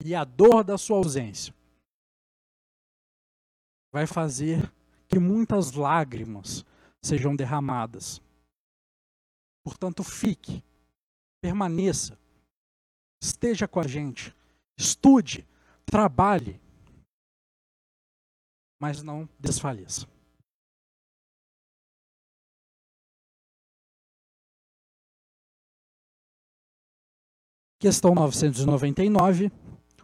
e 0.04 0.16
a 0.16 0.24
dor 0.24 0.64
da 0.64 0.78
sua 0.78 0.98
ausência 0.98 1.54
vai 3.92 4.08
fazer 4.08 4.72
que 5.12 5.20
muitas 5.20 5.74
lágrimas 5.74 6.66
sejam 7.04 7.36
derramadas. 7.36 8.22
Portanto, 9.62 10.04
fique, 10.04 10.64
permaneça, 11.42 12.18
esteja 13.22 13.68
com 13.68 13.82
a 13.82 13.88
gente, 13.88 14.34
estude, 14.78 15.46
trabalhe, 15.86 16.62
mas 18.80 19.04
não 19.04 19.28
desfaleça. 19.38 20.08
Questão 27.80 28.14
999. 28.14 29.52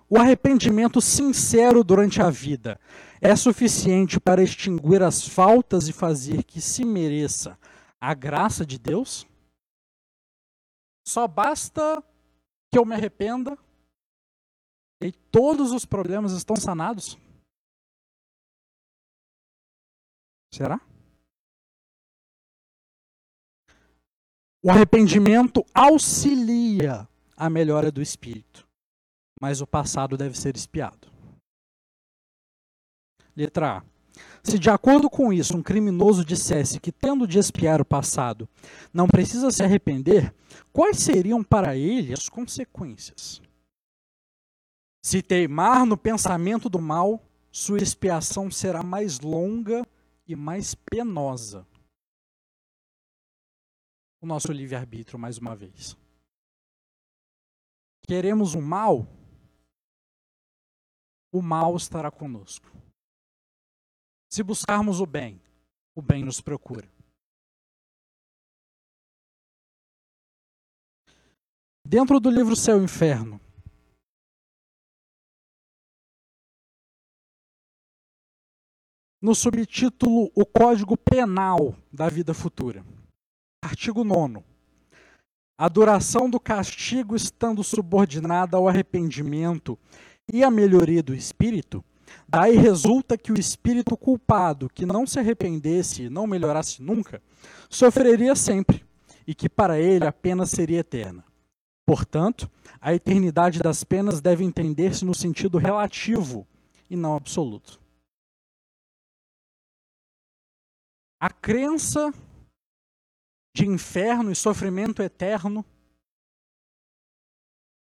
O 0.09 0.17
arrependimento 0.17 1.01
sincero 1.01 1.83
durante 1.83 2.21
a 2.21 2.29
vida 2.29 2.79
é 3.19 3.35
suficiente 3.35 4.19
para 4.19 4.41
extinguir 4.41 5.03
as 5.03 5.27
faltas 5.27 5.89
e 5.89 5.93
fazer 5.93 6.43
que 6.43 6.61
se 6.61 6.85
mereça 6.85 7.59
a 7.99 8.13
graça 8.13 8.65
de 8.65 8.79
Deus? 8.79 9.27
Só 11.05 11.27
basta 11.27 12.01
que 12.71 12.79
eu 12.79 12.85
me 12.85 12.95
arrependa 12.95 13.57
e 15.01 15.11
todos 15.11 15.73
os 15.73 15.83
problemas 15.83 16.31
estão 16.31 16.55
sanados? 16.55 17.17
Será? 20.53 20.79
O 24.63 24.71
arrependimento 24.71 25.65
auxilia 25.73 27.07
a 27.35 27.49
melhora 27.49 27.91
do 27.91 28.01
espírito 28.01 28.66
mas 29.41 29.61
o 29.61 29.67
passado 29.67 30.17
deve 30.17 30.37
ser 30.37 30.55
espiado. 30.55 31.11
Letra 33.35 33.77
A. 33.77 33.83
Se 34.43 34.57
de 34.57 34.69
acordo 34.69 35.09
com 35.09 35.31
isso 35.31 35.55
um 35.55 35.61
criminoso 35.61 36.25
dissesse 36.25 36.79
que, 36.79 36.91
tendo 36.91 37.27
de 37.27 37.37
espiar 37.37 37.81
o 37.81 37.85
passado, 37.85 38.49
não 38.93 39.07
precisa 39.07 39.51
se 39.51 39.63
arrepender, 39.63 40.33
quais 40.73 40.97
seriam 40.97 41.43
para 41.43 41.75
ele 41.75 42.13
as 42.13 42.27
consequências? 42.27 43.41
Se 45.03 45.21
teimar 45.21 45.85
no 45.85 45.97
pensamento 45.97 46.67
do 46.67 46.81
mal, 46.81 47.21
sua 47.51 47.77
expiação 47.77 48.49
será 48.49 48.81
mais 48.81 49.19
longa 49.19 49.85
e 50.27 50.35
mais 50.35 50.73
penosa. 50.73 51.65
O 54.19 54.25
nosso 54.25 54.51
livre-arbítrio, 54.51 55.19
mais 55.19 55.37
uma 55.37 55.55
vez. 55.55 55.95
Queremos 58.07 58.55
o 58.55 58.61
mal? 58.61 59.07
O 61.37 61.41
mal 61.41 61.75
estará 61.75 62.09
conosco. 62.09 62.71
Se 64.29 64.43
buscarmos 64.43 64.99
o 64.99 65.05
bem, 65.05 65.41
o 65.95 66.01
bem 66.01 66.23
nos 66.23 66.41
procura. 66.41 66.89
Dentro 71.85 72.19
do 72.19 72.29
livro 72.29 72.55
Céu 72.55 72.81
e 72.81 72.83
Inferno, 72.83 73.39
no 79.21 79.33
subtítulo 79.33 80.29
O 80.35 80.45
Código 80.45 80.97
Penal 80.97 81.75
da 81.91 82.09
Vida 82.09 82.33
Futura, 82.33 82.85
artigo 83.63 84.03
9. 84.03 84.43
A 85.59 85.67
duração 85.69 86.29
do 86.29 86.39
castigo 86.39 87.15
estando 87.15 87.63
subordinada 87.63 88.57
ao 88.57 88.67
arrependimento 88.67 89.79
e 90.31 90.43
a 90.43 90.51
melhoria 90.51 91.01
do 91.01 91.15
espírito, 91.15 91.83
daí 92.27 92.57
resulta 92.57 93.17
que 93.17 93.31
o 93.31 93.39
espírito 93.39 93.95
culpado, 93.95 94.69
que 94.69 94.85
não 94.85 95.05
se 95.05 95.19
arrependesse 95.19 96.03
e 96.03 96.09
não 96.09 96.27
melhorasse 96.27 96.81
nunca, 96.81 97.21
sofreria 97.69 98.35
sempre, 98.35 98.85
e 99.25 99.33
que 99.33 99.49
para 99.49 99.79
ele 99.79 100.05
a 100.05 100.11
pena 100.11 100.45
seria 100.45 100.79
eterna. 100.79 101.23
Portanto, 101.85 102.51
a 102.81 102.93
eternidade 102.93 103.59
das 103.59 103.83
penas 103.83 104.19
deve 104.19 104.43
entender-se 104.43 105.05
no 105.05 105.15
sentido 105.15 105.57
relativo 105.57 106.45
e 106.89 106.95
não 106.95 107.15
absoluto. 107.15 107.79
A 111.19 111.29
crença 111.29 112.13
de 113.55 113.65
inferno 113.65 114.31
e 114.31 114.35
sofrimento 114.35 115.01
eterno 115.01 115.65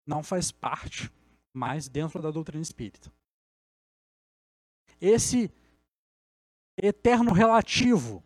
não 0.06 0.22
faz 0.22 0.50
parte 0.50 1.10
mas 1.56 1.88
dentro 1.88 2.20
da 2.20 2.30
doutrina 2.30 2.62
espírita. 2.62 3.10
Esse 5.00 5.50
eterno 6.76 7.32
relativo 7.32 8.22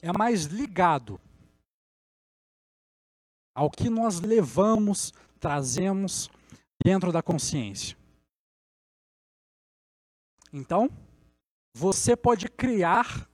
é 0.00 0.16
mais 0.16 0.44
ligado 0.44 1.20
ao 3.52 3.68
que 3.68 3.90
nós 3.90 4.20
levamos, 4.20 5.12
trazemos 5.40 6.30
dentro 6.84 7.10
da 7.10 7.20
consciência. 7.20 7.98
Então, 10.52 10.88
você 11.74 12.16
pode 12.16 12.48
criar 12.48 13.28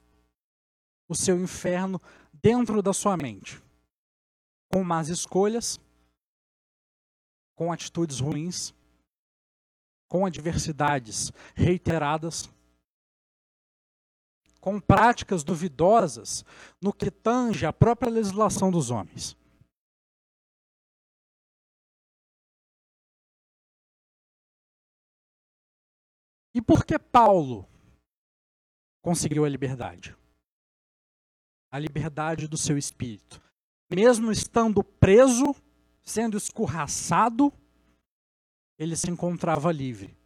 o 1.07 1.13
seu 1.13 1.39
inferno 1.39 2.01
dentro 2.33 2.81
da 2.81 2.93
sua 2.93 3.15
mente, 3.15 3.61
com 4.73 4.83
más 4.83 5.07
escolhas, 5.07 5.79
com 7.61 7.71
atitudes 7.71 8.19
ruins, 8.19 8.73
com 10.09 10.25
adversidades 10.25 11.31
reiteradas, 11.53 12.49
com 14.59 14.81
práticas 14.81 15.43
duvidosas 15.43 16.43
no 16.81 16.91
que 16.91 17.11
tange 17.11 17.63
a 17.67 17.71
própria 17.71 18.11
legislação 18.11 18.71
dos 18.71 18.89
homens. 18.89 19.37
E 26.55 26.61
por 26.63 26.83
que 26.83 26.97
Paulo 26.97 27.69
conseguiu 29.03 29.45
a 29.45 29.49
liberdade? 29.49 30.17
A 31.71 31.77
liberdade 31.77 32.47
do 32.47 32.57
seu 32.57 32.75
espírito. 32.75 33.39
Mesmo 33.87 34.31
estando 34.31 34.83
preso, 34.83 35.55
sendo 36.03 36.37
escorraçado, 36.37 37.53
ele 38.77 38.95
se 38.95 39.09
encontrava 39.09 39.71
livre. 39.71 40.17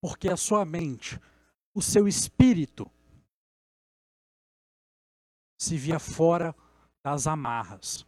Porque 0.00 0.28
a 0.28 0.36
sua 0.36 0.64
mente, 0.64 1.20
o 1.74 1.82
seu 1.82 2.06
espírito, 2.06 2.90
se 5.60 5.76
via 5.76 5.98
fora 5.98 6.54
das 7.02 7.26
amarras, 7.26 8.06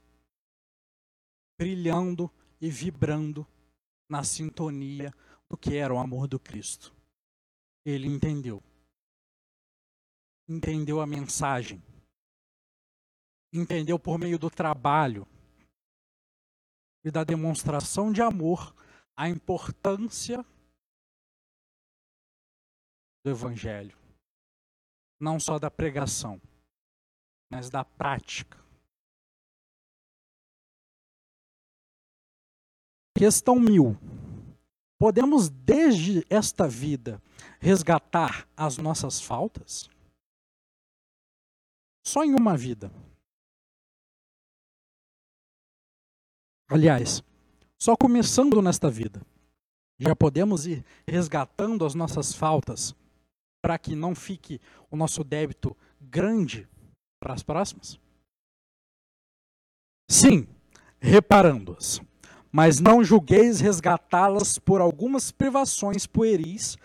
brilhando 1.58 2.30
e 2.60 2.70
vibrando 2.70 3.46
na 4.08 4.22
sintonia 4.22 5.12
do 5.48 5.56
que 5.56 5.76
era 5.76 5.92
o 5.92 5.98
amor 5.98 6.28
do 6.28 6.38
Cristo. 6.38 6.94
Ele 7.84 8.06
entendeu. 8.06 8.62
Entendeu 10.48 11.00
a 11.00 11.06
mensagem. 11.06 11.82
Entendeu 13.52 13.98
por 13.98 14.18
meio 14.18 14.38
do 14.38 14.48
trabalho 14.48 15.26
e 17.04 17.10
da 17.10 17.24
demonstração 17.24 18.12
de 18.12 18.22
amor 18.22 18.74
a 19.16 19.28
importância 19.28 20.44
do 23.24 23.30
Evangelho. 23.30 23.98
Não 25.20 25.38
só 25.38 25.58
da 25.58 25.70
pregação, 25.70 26.40
mas 27.50 27.68
da 27.68 27.84
prática. 27.84 28.58
Questão 33.14 33.56
mil. 33.56 33.96
Podemos, 34.98 35.48
desde 35.48 36.24
esta 36.30 36.66
vida, 36.68 37.22
resgatar 37.58 38.48
as 38.56 38.78
nossas 38.78 39.20
faltas? 39.20 39.90
Só 42.06 42.24
em 42.24 42.34
uma 42.34 42.56
vida. 42.56 42.90
Aliás, 46.70 47.22
só 47.78 47.96
começando 47.96 48.62
nesta 48.62 48.88
vida, 48.90 49.20
já 49.98 50.14
podemos 50.14 50.66
ir 50.66 50.84
resgatando 51.06 51.84
as 51.84 51.94
nossas 51.94 52.32
faltas 52.32 52.94
para 53.60 53.78
que 53.78 53.94
não 53.94 54.14
fique 54.14 54.60
o 54.90 54.96
nosso 54.96 55.24
débito 55.24 55.76
grande 56.00 56.68
para 57.20 57.34
as 57.34 57.42
próximas? 57.42 57.98
Sim, 60.08 60.46
reparando-as 61.00 62.00
mas 62.52 62.80
não 62.80 63.04
julgueis 63.04 63.60
resgatá-las 63.60 64.58
por 64.58 64.80
algumas 64.80 65.30
privações 65.30 66.06
pueris 66.06 66.76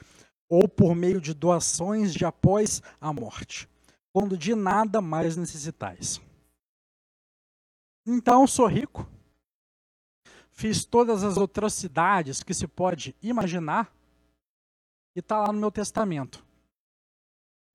ou 0.47 0.67
por 0.67 0.95
meio 0.95 1.19
de 1.19 1.33
doações 1.33 2.13
de 2.13 2.23
após 2.23 2.81
a 3.01 3.11
morte, 3.11 3.67
quando 4.13 4.37
de 4.37 4.53
nada 4.53 5.01
mais 5.01 5.35
necessitais. 5.35 6.21
Então 8.05 8.45
sou 8.45 8.67
rico, 8.67 9.07
fiz 10.55 10.85
todas 10.85 11.23
as 11.23 11.37
atrocidades 11.37 12.41
que 12.41 12.53
se 12.53 12.67
pode 12.67 13.15
imaginar 13.21 13.93
e 15.15 15.19
está 15.19 15.39
lá 15.39 15.51
no 15.51 15.59
meu 15.59 15.71
testamento. 15.71 16.45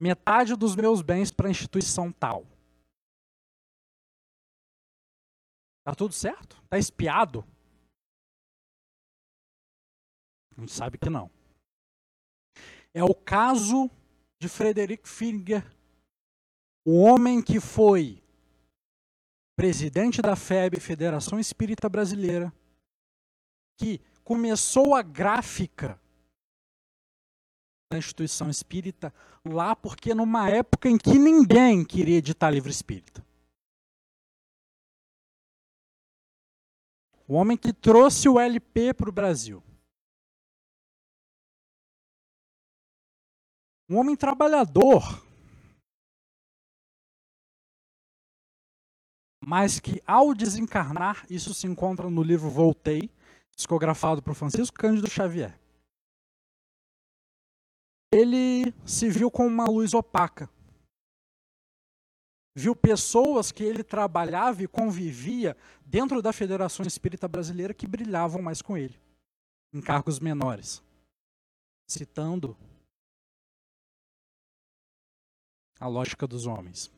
Metade 0.01 0.57
dos 0.57 0.75
meus 0.75 1.03
bens 1.03 1.31
para 1.31 1.47
a 1.47 1.51
instituição 1.51 2.11
tal. 2.11 2.47
Tá 5.85 5.95
tudo 5.95 6.15
certo? 6.15 6.61
Tá 6.69 6.79
espiado? 6.79 7.45
A 10.57 10.61
gente 10.61 10.73
sabe 10.73 10.97
que 10.97 11.11
não. 11.11 11.31
É 12.95 13.05
o 13.05 13.15
caso 13.15 13.91
de 14.39 14.49
Frederick 14.49 15.07
Finger, 15.09 15.65
o 16.85 17.01
homem 17.01 17.43
que 17.43 17.61
foi 17.61 18.23
presidente 19.55 20.23
da 20.23 20.35
FEB, 20.35 20.81
Federação 20.81 21.39
Espírita 21.39 21.89
Brasileira, 21.89 22.51
que 23.81 23.99
começou 24.23 24.95
a 24.95 25.01
gráfica 25.01 25.99
da 27.91 27.97
instituição 27.97 28.51
espírita 28.51 29.13
lá 29.43 29.75
porque 29.75 30.15
numa 30.15 30.51
época 30.51 30.87
em 30.91 30.99
que 30.99 31.19
ninguém 31.19 31.83
queria 31.83 32.19
editar 32.19 32.51
livro 32.51 32.71
espírita. 32.71 33.27
O 37.27 37.35
homem 37.35 37.57
que 37.57 37.73
trouxe 37.73 38.29
o 38.29 38.39
LP 38.39 38.93
para 38.93 39.09
o 39.09 39.13
Brasil. 39.13 39.63
Um 43.89 43.97
homem 43.97 44.15
trabalhador, 44.15 45.03
mas 49.41 49.81
que 49.81 50.03
ao 50.07 50.35
desencarnar, 50.35 51.25
isso 51.31 51.55
se 51.55 51.67
encontra 51.67 52.11
no 52.11 52.23
livro 52.23 52.51
Voltei, 52.51 53.11
psicografado 53.57 54.23
por 54.23 54.35
Francisco 54.35 54.77
Cândido 54.77 55.11
Xavier. 55.11 55.59
Ele 58.13 58.73
se 58.85 59.09
viu 59.09 59.31
com 59.31 59.47
uma 59.47 59.67
luz 59.67 59.95
opaca. 59.95 60.51
Viu 62.55 62.75
pessoas 62.75 63.53
que 63.53 63.63
ele 63.63 63.85
trabalhava 63.85 64.63
e 64.63 64.69
convivia 64.69 65.57
dentro 65.87 66.21
da 66.21 66.33
Federação 66.33 66.85
Espírita 66.85 67.29
Brasileira 67.29 67.73
que 67.73 67.87
brilhavam 67.87 68.43
mais 68.43 68.61
com 68.61 68.77
ele, 68.77 69.01
em 69.73 69.81
cargos 69.81 70.19
menores. 70.19 70.83
Citando 71.89 72.57
a 75.79 75.87
lógica 75.87 76.27
dos 76.27 76.47
homens. 76.47 76.91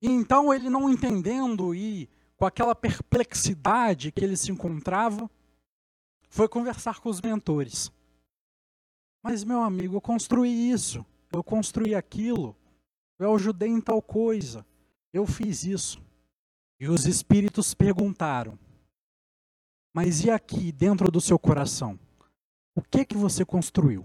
E 0.00 0.08
então 0.08 0.52
ele 0.52 0.70
não 0.70 0.88
entendendo 0.88 1.74
e 1.74 2.08
com 2.36 2.46
aquela 2.46 2.74
perplexidade 2.74 4.10
que 4.10 4.24
ele 4.24 4.36
se 4.36 4.50
encontrava, 4.50 5.30
foi 6.28 6.48
conversar 6.48 7.00
com 7.00 7.08
os 7.08 7.20
mentores. 7.20 7.92
Mas 9.22 9.44
meu 9.44 9.62
amigo, 9.62 9.96
eu 9.96 10.00
construí 10.00 10.70
isso, 10.70 11.04
eu 11.32 11.42
construí 11.42 11.94
aquilo, 11.94 12.56
eu 13.18 13.34
ajudei 13.34 13.68
em 13.68 13.80
tal 13.80 14.02
coisa, 14.02 14.66
eu 15.12 15.26
fiz 15.26 15.64
isso. 15.64 16.02
E 16.78 16.88
os 16.88 17.06
espíritos 17.06 17.72
perguntaram: 17.72 18.58
Mas 19.94 20.24
e 20.24 20.30
aqui 20.30 20.72
dentro 20.72 21.10
do 21.10 21.20
seu 21.20 21.38
coração? 21.38 21.98
O 22.74 22.82
que 22.82 23.04
que 23.04 23.16
você 23.16 23.44
construiu? 23.44 24.04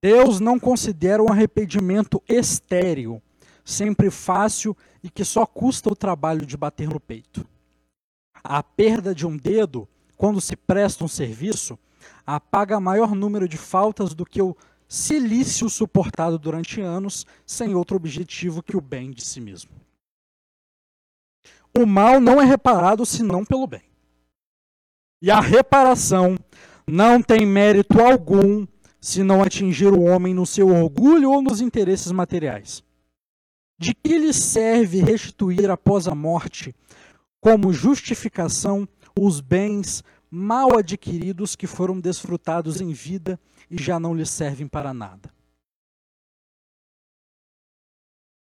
Deus 0.00 0.40
não 0.40 0.58
considera 0.58 1.22
um 1.22 1.28
arrependimento 1.28 2.22
estéril, 2.28 3.22
sempre 3.64 4.10
fácil 4.10 4.76
e 5.02 5.10
que 5.10 5.24
só 5.24 5.44
custa 5.44 5.90
o 5.90 5.96
trabalho 5.96 6.46
de 6.46 6.56
bater 6.56 6.88
no 6.88 7.00
peito. 7.00 7.46
A 8.42 8.62
perda 8.62 9.14
de 9.14 9.26
um 9.26 9.36
dedo, 9.36 9.88
quando 10.16 10.40
se 10.40 10.56
presta 10.56 11.04
um 11.04 11.08
serviço, 11.08 11.78
apaga 12.24 12.80
maior 12.80 13.14
número 13.14 13.48
de 13.48 13.56
faltas 13.56 14.14
do 14.14 14.24
que 14.24 14.40
o 14.40 14.56
silício 14.88 15.68
suportado 15.68 16.38
durante 16.38 16.80
anos 16.80 17.26
sem 17.44 17.74
outro 17.74 17.96
objetivo 17.96 18.62
que 18.62 18.76
o 18.76 18.80
bem 18.80 19.10
de 19.10 19.24
si 19.24 19.40
mesmo. 19.40 19.70
O 21.76 21.84
mal 21.84 22.20
não 22.20 22.40
é 22.40 22.44
reparado 22.44 23.04
senão 23.04 23.44
pelo 23.44 23.66
bem. 23.66 23.82
E 25.20 25.30
a 25.30 25.40
reparação 25.40 26.36
não 26.86 27.20
tem 27.20 27.44
mérito 27.44 28.00
algum 28.00 28.66
se 29.00 29.22
não 29.22 29.42
atingir 29.42 29.92
o 29.92 30.02
homem 30.02 30.34
no 30.34 30.46
seu 30.46 30.68
orgulho 30.68 31.30
ou 31.30 31.42
nos 31.42 31.60
interesses 31.60 32.10
materiais? 32.12 32.82
De 33.78 33.94
que 33.94 34.18
lhe 34.18 34.32
serve 34.32 35.00
restituir 35.00 35.70
após 35.70 36.08
a 36.08 36.14
morte, 36.14 36.74
como 37.40 37.72
justificação, 37.72 38.88
os 39.16 39.40
bens 39.40 40.02
mal 40.30 40.76
adquiridos 40.76 41.54
que 41.54 41.66
foram 41.66 42.00
desfrutados 42.00 42.80
em 42.80 42.92
vida 42.92 43.38
e 43.70 43.80
já 43.80 44.00
não 44.00 44.14
lhe 44.14 44.26
servem 44.26 44.66
para 44.66 44.92
nada? 44.92 45.32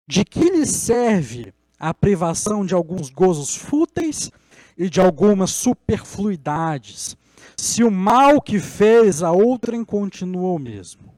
De 0.08 0.24
que 0.24 0.50
lhe 0.50 0.66
serve 0.66 1.54
a 1.78 1.94
privação 1.94 2.66
de 2.66 2.74
alguns 2.74 3.08
gozos 3.08 3.54
fúteis 3.54 4.30
e 4.76 4.90
de 4.90 5.00
algumas 5.00 5.50
superfluidades, 5.50 7.16
se 7.56 7.84
o 7.84 7.90
mal 7.90 8.40
que 8.40 8.58
fez 8.58 9.22
a 9.22 9.30
outrem 9.30 9.84
continua 9.84 10.52
o 10.52 10.58
mesmo. 10.58 11.14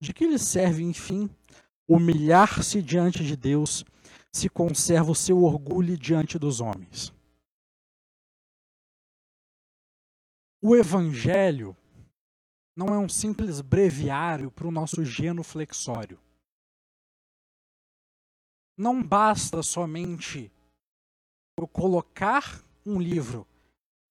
De 0.00 0.12
que 0.12 0.26
lhe 0.26 0.38
serve, 0.38 0.82
enfim, 0.82 1.28
humilhar-se 1.88 2.82
diante 2.82 3.24
de 3.24 3.36
Deus 3.36 3.84
se 4.32 4.48
conserva 4.48 5.10
o 5.10 5.14
seu 5.14 5.42
orgulho 5.42 5.96
diante 5.96 6.38
dos 6.38 6.60
homens? 6.60 7.12
O 10.60 10.74
Evangelho 10.74 11.76
não 12.76 12.88
é 12.88 12.98
um 12.98 13.08
simples 13.08 13.60
breviário 13.60 14.50
para 14.50 14.66
o 14.66 14.72
nosso 14.72 15.04
genuflexório. 15.04 16.20
Não 18.76 19.02
basta 19.02 19.62
somente 19.62 20.52
eu 21.58 21.66
colocar 21.66 22.62
um 22.84 23.00
livro 23.00 23.46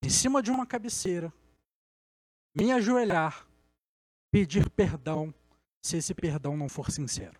em 0.05 0.09
cima 0.09 0.41
de 0.41 0.51
uma 0.51 0.67
cabeceira, 0.67 1.33
me 2.55 2.71
ajoelhar, 2.71 3.49
pedir 4.31 4.69
perdão, 4.69 5.33
se 5.83 5.97
esse 5.97 6.13
perdão 6.13 6.55
não 6.55 6.69
for 6.69 6.91
sincero. 6.91 7.39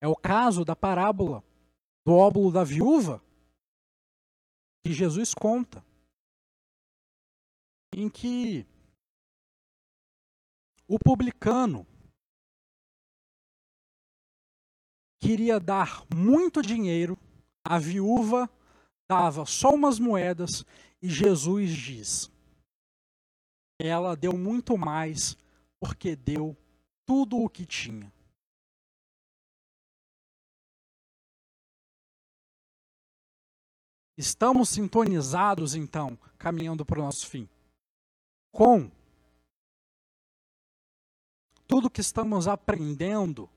É 0.00 0.06
o 0.06 0.14
caso 0.14 0.64
da 0.64 0.76
parábola 0.76 1.42
do 2.06 2.12
óbolo 2.14 2.52
da 2.52 2.62
viúva 2.62 3.20
que 4.84 4.92
Jesus 4.92 5.34
conta 5.34 5.84
em 7.92 8.08
que 8.08 8.64
o 10.86 10.98
publicano 11.00 11.84
queria 15.20 15.58
dar 15.58 16.06
muito 16.14 16.62
dinheiro, 16.62 17.18
a 17.68 17.78
viúva 17.78 18.50
dava 19.06 19.44
só 19.44 19.74
umas 19.74 19.98
moedas 19.98 20.64
e 21.02 21.08
Jesus 21.10 21.70
diz: 21.70 22.30
ela 23.78 24.16
deu 24.16 24.32
muito 24.32 24.78
mais 24.78 25.36
porque 25.78 26.16
deu 26.16 26.56
tudo 27.04 27.36
o 27.36 27.48
que 27.48 27.66
tinha. 27.66 28.10
Estamos 34.16 34.70
sintonizados, 34.70 35.74
então, 35.76 36.18
caminhando 36.38 36.84
para 36.84 36.98
o 36.98 37.02
nosso 37.04 37.26
fim 37.28 37.48
com 38.50 38.90
tudo 41.68 41.90
que 41.90 42.00
estamos 42.00 42.48
aprendendo 42.48 43.48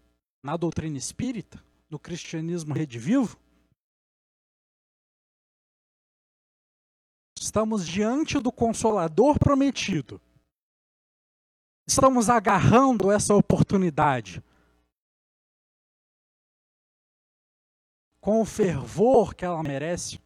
na 0.44 0.58
doutrina 0.58 0.98
espírita, 0.98 1.64
no 1.90 1.98
cristianismo 1.98 2.74
redivivo? 2.74 3.41
Estamos 7.42 7.88
diante 7.88 8.38
do 8.38 8.52
consolador 8.52 9.40
prometido. 9.40 10.22
Estamos 11.88 12.30
agarrando 12.30 13.12
essa 13.12 13.34
oportunidade 13.34 14.44
com 18.20 18.42
o 18.42 18.46
fervor 18.46 19.34
que 19.34 19.44
ela 19.44 19.64
merece. 19.64 20.20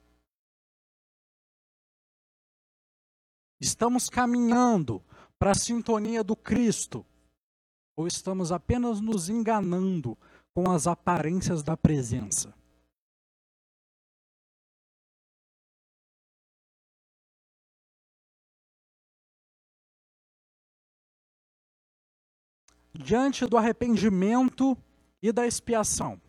Estamos 3.61 4.09
caminhando 4.09 5.01
para 5.39 5.51
a 5.51 5.55
sintonia 5.55 6.21
do 6.21 6.35
Cristo? 6.35 7.05
Ou 7.95 8.07
estamos 8.07 8.51
apenas 8.51 8.99
nos 8.99 9.29
enganando 9.29 10.17
com 10.53 10.69
as 10.69 10.85
aparências 10.85 11.63
da 11.63 11.77
presença? 11.77 12.53
Diante 23.03 23.45
do 23.45 23.57
arrependimento 23.57 24.77
e 25.21 25.31
da 25.31 25.45
expiação, 25.45 26.21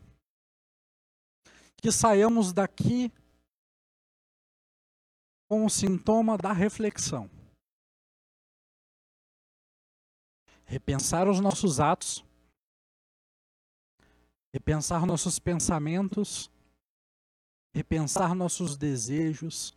que 1.77 1.93
saiamos 1.93 2.53
daqui 2.53 3.12
com 5.49 5.64
o 5.64 5.71
sintoma 5.71 6.37
da 6.37 6.53
reflexão. 6.53 7.31
Repensar 10.64 11.29
os 11.29 11.39
nossos 11.39 11.79
atos, 11.79 12.25
repensar 14.53 15.07
nossos 15.07 15.39
pensamentos, 15.39 16.51
repensar 17.73 18.35
nossos 18.35 18.77
desejos, 18.77 19.77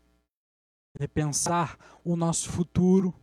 repensar 0.98 1.78
o 2.04 2.16
nosso 2.16 2.50
futuro, 2.50 3.14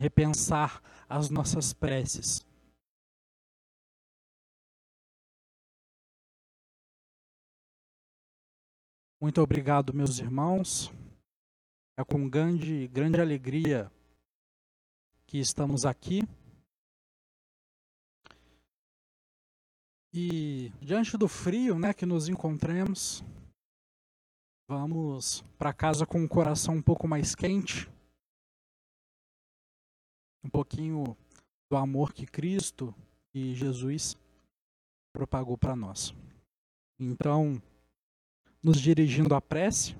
repensar 0.00 0.82
as 1.08 1.30
nossas 1.30 1.72
preces. 1.72 2.46
Muito 9.20 9.40
obrigado, 9.40 9.92
meus 9.92 10.20
irmãos. 10.20 10.92
É 11.98 12.04
com 12.04 12.28
grande, 12.28 12.86
grande 12.86 13.20
alegria 13.20 13.90
que 15.26 15.38
estamos 15.38 15.84
aqui. 15.84 16.22
E 20.14 20.70
diante 20.80 21.18
do 21.18 21.26
frio, 21.26 21.78
né, 21.78 21.92
que 21.92 22.06
nos 22.06 22.28
encontremos, 22.28 23.24
vamos 24.68 25.42
para 25.58 25.72
casa 25.72 26.06
com 26.06 26.24
o 26.24 26.28
coração 26.28 26.76
um 26.76 26.82
pouco 26.82 27.08
mais 27.08 27.34
quente. 27.34 27.90
Um 30.44 30.48
pouquinho 30.48 31.16
do 31.70 31.76
amor 31.76 32.12
que 32.12 32.26
Cristo 32.26 32.94
e 33.34 33.54
Jesus 33.54 34.16
propagou 35.12 35.58
para 35.58 35.76
nós. 35.76 36.14
Então, 36.98 37.60
nos 38.62 38.80
dirigindo 38.80 39.34
à 39.34 39.40
prece, 39.40 39.96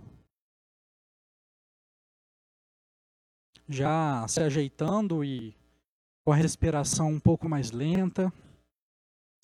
já 3.69 4.27
se 4.27 4.41
ajeitando 4.41 5.23
e 5.23 5.55
com 6.25 6.33
a 6.33 6.37
respiração 6.37 7.11
um 7.11 7.21
pouco 7.21 7.49
mais 7.49 7.71
lenta, 7.71 8.33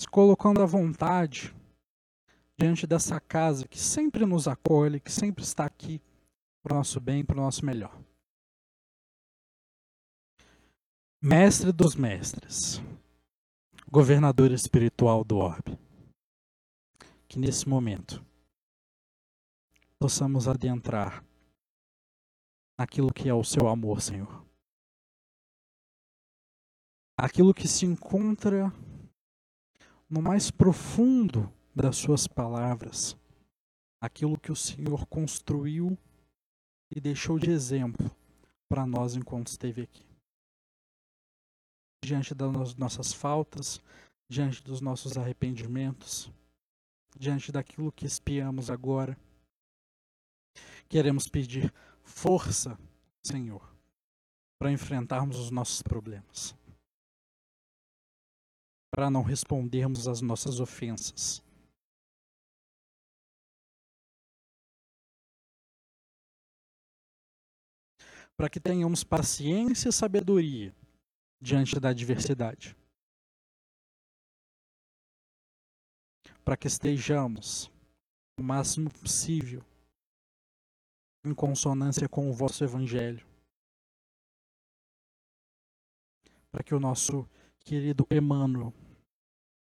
se 0.00 0.08
colocando 0.08 0.62
à 0.62 0.66
vontade 0.66 1.54
diante 2.58 2.86
dessa 2.86 3.20
casa 3.20 3.68
que 3.68 3.78
sempre 3.78 4.24
nos 4.24 4.48
acolhe, 4.48 5.00
que 5.00 5.12
sempre 5.12 5.44
está 5.44 5.64
aqui 5.64 6.00
para 6.62 6.74
o 6.74 6.76
nosso 6.76 7.00
bem, 7.00 7.24
para 7.24 7.36
o 7.36 7.40
nosso 7.40 7.64
melhor. 7.64 7.96
Mestre 11.26 11.72
dos 11.72 11.94
mestres, 11.94 12.82
governador 13.90 14.52
espiritual 14.52 15.24
do 15.24 15.38
orbe, 15.38 15.78
que 17.26 17.38
nesse 17.38 17.66
momento 17.66 18.22
possamos 19.98 20.46
adentrar 20.46 21.24
naquilo 22.78 23.10
que 23.10 23.26
é 23.26 23.32
o 23.32 23.42
seu 23.42 23.68
amor, 23.68 24.02
Senhor. 24.02 24.44
Aquilo 27.16 27.54
que 27.54 27.66
se 27.66 27.86
encontra 27.86 28.70
no 30.10 30.20
mais 30.20 30.50
profundo 30.50 31.50
das 31.74 31.96
suas 31.96 32.26
palavras, 32.26 33.16
aquilo 33.98 34.38
que 34.38 34.52
o 34.52 34.56
Senhor 34.56 35.06
construiu 35.06 35.96
e 36.94 37.00
deixou 37.00 37.38
de 37.38 37.50
exemplo 37.50 38.14
para 38.68 38.86
nós 38.86 39.16
enquanto 39.16 39.46
esteve 39.46 39.80
aqui. 39.80 40.13
Diante 42.04 42.34
das 42.34 42.74
nossas 42.74 43.12
faltas, 43.12 43.80
diante 44.28 44.62
dos 44.62 44.80
nossos 44.80 45.16
arrependimentos, 45.16 46.30
diante 47.16 47.50
daquilo 47.50 47.90
que 47.90 48.04
espiamos 48.04 48.70
agora, 48.70 49.16
Queremos 50.88 51.28
pedir 51.28 51.72
força, 52.02 52.78
Senhor, 53.24 53.74
para 54.58 54.70
enfrentarmos 54.70 55.38
os 55.38 55.50
nossos 55.50 55.82
problemas, 55.82 56.54
para 58.94 59.10
não 59.10 59.22
respondermos 59.22 60.06
às 60.06 60.20
nossas 60.20 60.60
ofensas. 60.60 61.42
Para 68.36 68.50
que 68.50 68.58
tenhamos 68.58 69.04
paciência 69.04 69.88
e 69.88 69.92
sabedoria 69.92 70.74
diante 71.44 71.78
da 71.78 71.90
adversidade. 71.90 72.74
Para 76.42 76.56
que 76.56 76.66
estejamos 76.66 77.70
o 78.40 78.42
máximo 78.42 78.90
possível 78.90 79.62
em 81.22 81.34
consonância 81.34 82.08
com 82.08 82.30
o 82.30 82.32
vosso 82.32 82.64
evangelho. 82.64 83.26
Para 86.50 86.64
que 86.64 86.74
o 86.74 86.80
nosso 86.80 87.28
querido 87.60 88.06
Emmanuel, 88.10 88.72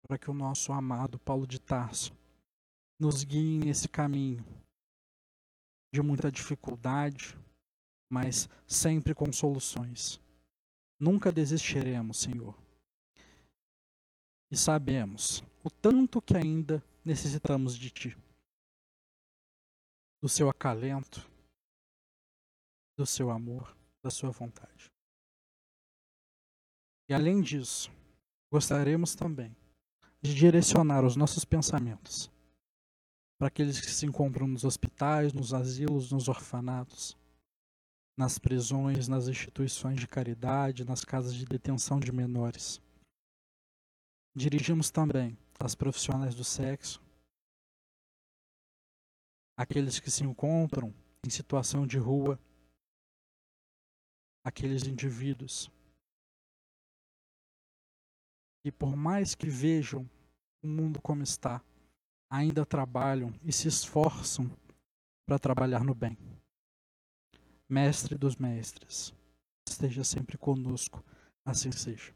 para 0.08 0.18
que 0.18 0.32
o 0.32 0.34
nosso 0.34 0.72
amado 0.72 1.20
Paulo 1.20 1.46
de 1.46 1.60
Tarso 1.60 2.16
nos 2.98 3.26
guie 3.26 3.60
nesse 3.60 3.90
caminho 3.90 4.46
de 5.94 6.02
muita 6.02 6.32
dificuldade, 6.32 7.38
mas 8.10 8.48
sempre 8.66 9.14
com 9.14 9.34
soluções. 9.34 10.23
Nunca 11.00 11.32
desistiremos, 11.32 12.20
Senhor. 12.20 12.56
E 14.52 14.58
sabemos 14.58 15.44
o 15.64 15.70
tanto 15.70 16.22
que 16.22 16.38
ainda 16.38 16.84
necessitamos 17.04 17.78
de 17.78 17.90
Ti, 17.90 18.18
do 20.22 20.30
Seu 20.30 20.50
acalento, 20.50 21.28
do 22.98 23.06
Seu 23.06 23.30
amor, 23.30 23.76
da 24.04 24.10
Sua 24.10 24.30
vontade. 24.30 24.92
E 27.10 27.14
além 27.14 27.42
disso, 27.42 27.92
gostaríamos 28.52 29.16
também 29.16 29.56
de 30.22 30.34
direcionar 30.34 31.04
os 31.04 31.16
nossos 31.16 31.44
pensamentos 31.44 32.32
para 33.38 33.48
aqueles 33.50 33.82
que 33.82 33.92
se 33.92 34.06
encontram 34.06 34.48
nos 34.48 34.64
hospitais, 34.64 35.34
nos 35.34 35.54
asilos, 35.54 36.12
nos 36.12 36.30
orfanatos, 36.30 37.18
nas 38.18 38.38
prisões, 38.38 39.08
nas 39.08 39.28
instituições 39.28 40.00
de 40.00 40.08
caridade, 40.08 40.86
nas 40.86 41.04
casas 41.04 41.34
de 41.34 41.46
detenção 41.46 42.00
de 42.00 42.12
menores. 42.12 42.82
Dirigimos 44.36 44.92
também 44.92 45.38
as 45.60 45.76
profissionais 45.76 46.36
do 46.36 46.44
sexo, 46.44 47.02
aqueles 49.58 50.00
que 50.00 50.12
se 50.12 50.24
encontram 50.24 50.94
em 51.26 51.30
situação 51.30 51.86
de 51.88 51.98
rua, 51.98 52.40
aqueles 54.44 54.84
indivíduos 54.84 55.72
e 58.66 58.72
por 58.72 58.96
mais 58.96 59.36
que 59.36 59.50
vejam 59.50 60.10
o 60.64 60.68
mundo 60.68 61.02
como 61.02 61.22
está, 61.22 61.62
ainda 62.30 62.66
trabalham 62.66 63.34
e 63.44 63.52
se 63.52 63.68
esforçam 63.68 64.50
para 65.26 65.38
trabalhar 65.38 65.84
no 65.84 65.94
bem. 65.94 66.18
Mestre 67.74 68.16
dos 68.16 68.36
mestres, 68.36 69.12
esteja 69.68 70.04
sempre 70.04 70.38
conosco, 70.38 71.04
assim 71.44 71.72
seja. 71.72 72.14